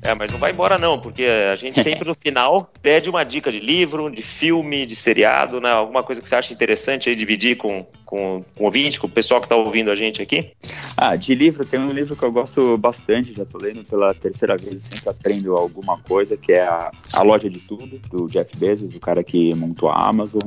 É, 0.04 0.14
mas 0.14 0.30
não 0.30 0.38
vai 0.38 0.52
embora 0.52 0.76
não, 0.76 1.00
porque 1.00 1.24
a 1.24 1.56
gente 1.56 1.80
sempre 1.82 2.06
no 2.06 2.14
final 2.14 2.70
pede 2.82 3.08
uma 3.08 3.24
dica 3.24 3.50
de 3.50 3.58
livro, 3.58 4.10
de 4.10 4.22
filme, 4.22 4.84
de 4.84 4.94
seriado, 4.94 5.62
né? 5.62 5.70
Alguma 5.72 6.02
coisa 6.02 6.20
que 6.20 6.28
você 6.28 6.34
acha 6.34 6.52
interessante 6.52 7.08
aí 7.08 7.16
dividir 7.16 7.56
com, 7.56 7.86
com, 8.04 8.44
com 8.54 8.62
o 8.62 8.66
ouvinte, 8.66 9.00
com 9.00 9.06
o 9.06 9.10
pessoal 9.10 9.40
que 9.40 9.46
está 9.46 9.56
ouvindo 9.56 9.90
a 9.90 9.94
gente 9.94 10.20
aqui? 10.20 10.50
Ah, 10.94 11.16
de 11.16 11.34
livro, 11.34 11.64
tem 11.64 11.80
um 11.80 11.90
livro 11.90 12.14
que 12.14 12.22
eu 12.22 12.30
gosto 12.30 12.76
bastante, 12.76 13.32
já 13.32 13.46
tô 13.46 13.56
lendo 13.56 13.82
pela 13.88 14.12
terceira 14.12 14.58
vez, 14.58 14.84
sempre 14.84 15.08
aprendo 15.08 15.56
alguma 15.56 15.98
coisa, 15.98 16.36
que 16.36 16.52
é 16.52 16.64
a, 16.64 16.90
a 17.14 17.22
Loja 17.22 17.48
de 17.48 17.60
Tudo, 17.60 17.98
do 18.10 18.26
Jeff 18.26 18.54
Bezos, 18.58 18.94
o 18.94 19.00
cara 19.00 19.24
que 19.24 19.54
montou 19.54 19.88
a 19.88 20.06
Amazon. 20.06 20.42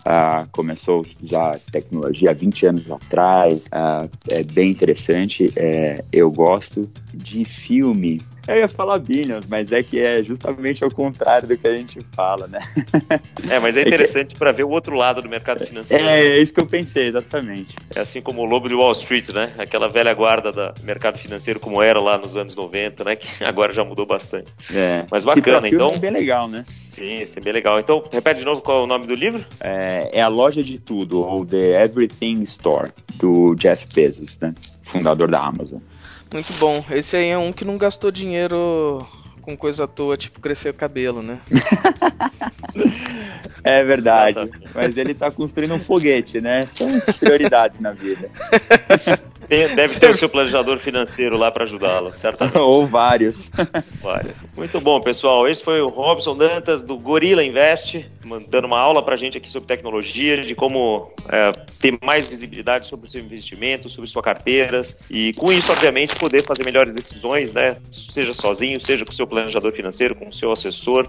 Uh, 0.00 0.48
começou 0.50 0.96
a 0.96 1.00
utilizar 1.00 1.60
tecnologia 1.70 2.30
há 2.30 2.32
20 2.32 2.66
anos 2.66 2.90
atrás, 2.90 3.66
uh, 3.66 4.10
é 4.30 4.42
bem 4.42 4.70
interessante, 4.70 5.52
é, 5.56 6.02
eu 6.10 6.30
gosto 6.30 6.90
de 7.12 7.44
filme. 7.44 8.18
Eu 8.46 8.56
ia 8.56 8.68
falar 8.68 8.98
Billions, 8.98 9.46
mas 9.48 9.70
é 9.72 9.82
que 9.82 9.98
é 9.98 10.22
justamente 10.22 10.82
ao 10.82 10.90
contrário 10.90 11.46
do 11.46 11.56
que 11.56 11.66
a 11.66 11.74
gente 11.74 12.04
fala, 12.12 12.46
né? 12.46 12.58
É, 13.48 13.58
mas 13.58 13.76
é 13.76 13.82
interessante 13.82 14.28
é 14.28 14.32
que... 14.32 14.38
para 14.38 14.52
ver 14.52 14.64
o 14.64 14.70
outro 14.70 14.94
lado 14.94 15.22
do 15.22 15.28
mercado 15.28 15.64
financeiro. 15.66 16.04
É, 16.04 16.20
é 16.20 16.38
isso 16.38 16.52
que 16.52 16.60
eu 16.60 16.66
pensei, 16.66 17.08
exatamente. 17.08 17.76
É 17.94 18.00
assim 18.00 18.20
como 18.20 18.42
o 18.42 18.44
lobo 18.44 18.68
de 18.68 18.74
Wall 18.74 18.92
Street, 18.92 19.28
né? 19.30 19.52
Aquela 19.58 19.88
velha 19.88 20.12
guarda 20.14 20.50
do 20.50 20.84
mercado 20.84 21.18
financeiro 21.18 21.60
como 21.60 21.82
era 21.82 22.00
lá 22.00 22.18
nos 22.18 22.36
anos 22.36 22.54
90, 22.54 23.04
né? 23.04 23.16
Que 23.16 23.28
agora 23.44 23.72
já 23.72 23.84
mudou 23.84 24.06
bastante. 24.06 24.50
É. 24.72 25.04
Mas 25.10 25.24
bacana, 25.24 25.68
então. 25.68 25.88
É 25.88 25.98
bem 25.98 26.10
legal, 26.10 26.48
né? 26.48 26.64
Sim, 26.88 27.14
isso 27.14 27.38
é 27.38 27.42
bem 27.42 27.52
legal. 27.52 27.78
Então, 27.78 28.02
repete 28.10 28.40
de 28.40 28.46
novo 28.46 28.60
qual 28.60 28.80
é 28.80 28.84
o 28.84 28.86
nome 28.86 29.06
do 29.06 29.14
livro? 29.14 29.44
É, 29.60 30.10
é 30.12 30.22
a 30.22 30.28
loja 30.28 30.62
de 30.62 30.78
tudo, 30.78 31.24
ou 31.24 31.44
The 31.44 31.84
Everything 31.84 32.42
Store, 32.42 32.90
do 33.14 33.54
Jeff 33.54 33.86
Bezos, 33.94 34.38
né? 34.40 34.54
Fundador 34.82 35.28
da 35.30 35.40
Amazon. 35.40 35.80
Muito 36.32 36.52
bom. 36.54 36.84
Esse 36.90 37.16
aí 37.16 37.28
é 37.28 37.38
um 37.38 37.52
que 37.52 37.64
não 37.64 37.76
gastou 37.76 38.10
dinheiro 38.10 39.04
com 39.40 39.56
coisa 39.56 39.84
à 39.84 39.86
toa, 39.86 40.16
tipo 40.16 40.40
crescer 40.40 40.70
o 40.70 40.74
cabelo, 40.74 41.22
né? 41.22 41.38
é 43.64 43.84
verdade. 43.84 44.38
Exatamente. 44.38 44.70
Mas 44.74 44.96
ele 44.96 45.14
tá 45.14 45.30
construindo 45.30 45.74
um 45.74 45.80
foguete, 45.80 46.40
né? 46.40 46.60
prioridades 47.18 47.80
na 47.80 47.92
vida. 47.92 48.30
deve 49.74 49.98
ter 49.98 50.10
o 50.10 50.14
seu 50.14 50.28
planejador 50.28 50.78
financeiro 50.78 51.36
lá 51.36 51.50
para 51.50 51.64
ajudá-lo, 51.64 52.14
certamente. 52.14 52.56
Ou 52.56 52.86
vários. 52.86 53.50
vários. 54.00 54.36
Muito 54.56 54.80
bom, 54.80 55.00
pessoal. 55.00 55.48
Esse 55.48 55.62
foi 55.62 55.80
o 55.80 55.88
Robson 55.88 56.36
Dantas 56.36 56.82
do 56.82 56.96
Gorilla 56.96 57.42
Invest, 57.42 58.08
dando 58.48 58.66
uma 58.66 58.78
aula 58.78 59.02
para 59.02 59.14
a 59.14 59.16
gente 59.16 59.36
aqui 59.36 59.50
sobre 59.50 59.66
tecnologia, 59.66 60.42
de 60.42 60.54
como 60.54 61.12
é, 61.28 61.50
ter 61.80 61.98
mais 62.02 62.26
visibilidade 62.26 62.86
sobre 62.86 63.08
o 63.08 63.10
seu 63.10 63.20
investimento, 63.20 63.88
sobre 63.88 64.08
suas 64.08 64.24
carteiras 64.24 64.96
e, 65.10 65.32
com 65.36 65.52
isso, 65.52 65.72
obviamente, 65.72 66.14
poder 66.14 66.44
fazer 66.44 66.64
melhores 66.64 66.94
decisões, 66.94 67.52
né? 67.52 67.76
Seja 67.90 68.34
sozinho, 68.34 68.80
seja 68.80 69.04
com 69.04 69.12
o 69.12 69.14
seu 69.14 69.26
planejador 69.26 69.39
financeiro, 69.72 70.14
com 70.14 70.28
o 70.28 70.32
seu 70.32 70.52
assessor, 70.52 71.08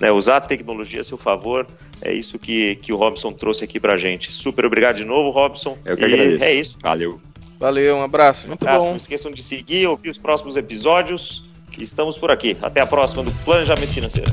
né? 0.00 0.10
usar 0.10 0.36
a 0.36 0.40
tecnologia 0.40 1.00
a 1.00 1.04
seu 1.04 1.18
favor. 1.18 1.66
É 2.00 2.12
isso 2.12 2.38
que, 2.38 2.76
que 2.76 2.92
o 2.92 2.96
Robson 2.96 3.32
trouxe 3.32 3.64
aqui 3.64 3.80
para 3.80 3.94
a 3.94 3.96
gente. 3.96 4.32
Super 4.32 4.64
obrigado 4.66 4.96
de 4.96 5.04
novo, 5.04 5.30
Robson. 5.30 5.78
Eu 5.84 5.96
que 5.96 6.04
agradeço. 6.04 6.44
É 6.44 6.54
isso. 6.54 6.78
Valeu. 6.80 7.20
Valeu, 7.58 7.96
um 7.96 8.02
abraço. 8.02 8.48
Muito 8.48 8.64
um 8.64 8.68
abraço. 8.68 8.84
bom. 8.84 8.90
Não 8.90 8.96
esqueçam 8.96 9.30
de 9.30 9.42
seguir, 9.42 9.86
ouvir 9.86 10.10
os 10.10 10.18
próximos 10.18 10.56
episódios. 10.56 11.44
Estamos 11.78 12.18
por 12.18 12.30
aqui. 12.30 12.56
Até 12.60 12.80
a 12.80 12.86
próxima 12.86 13.22
do 13.22 13.32
Planejamento 13.44 13.92
Financeiro. 13.92 14.32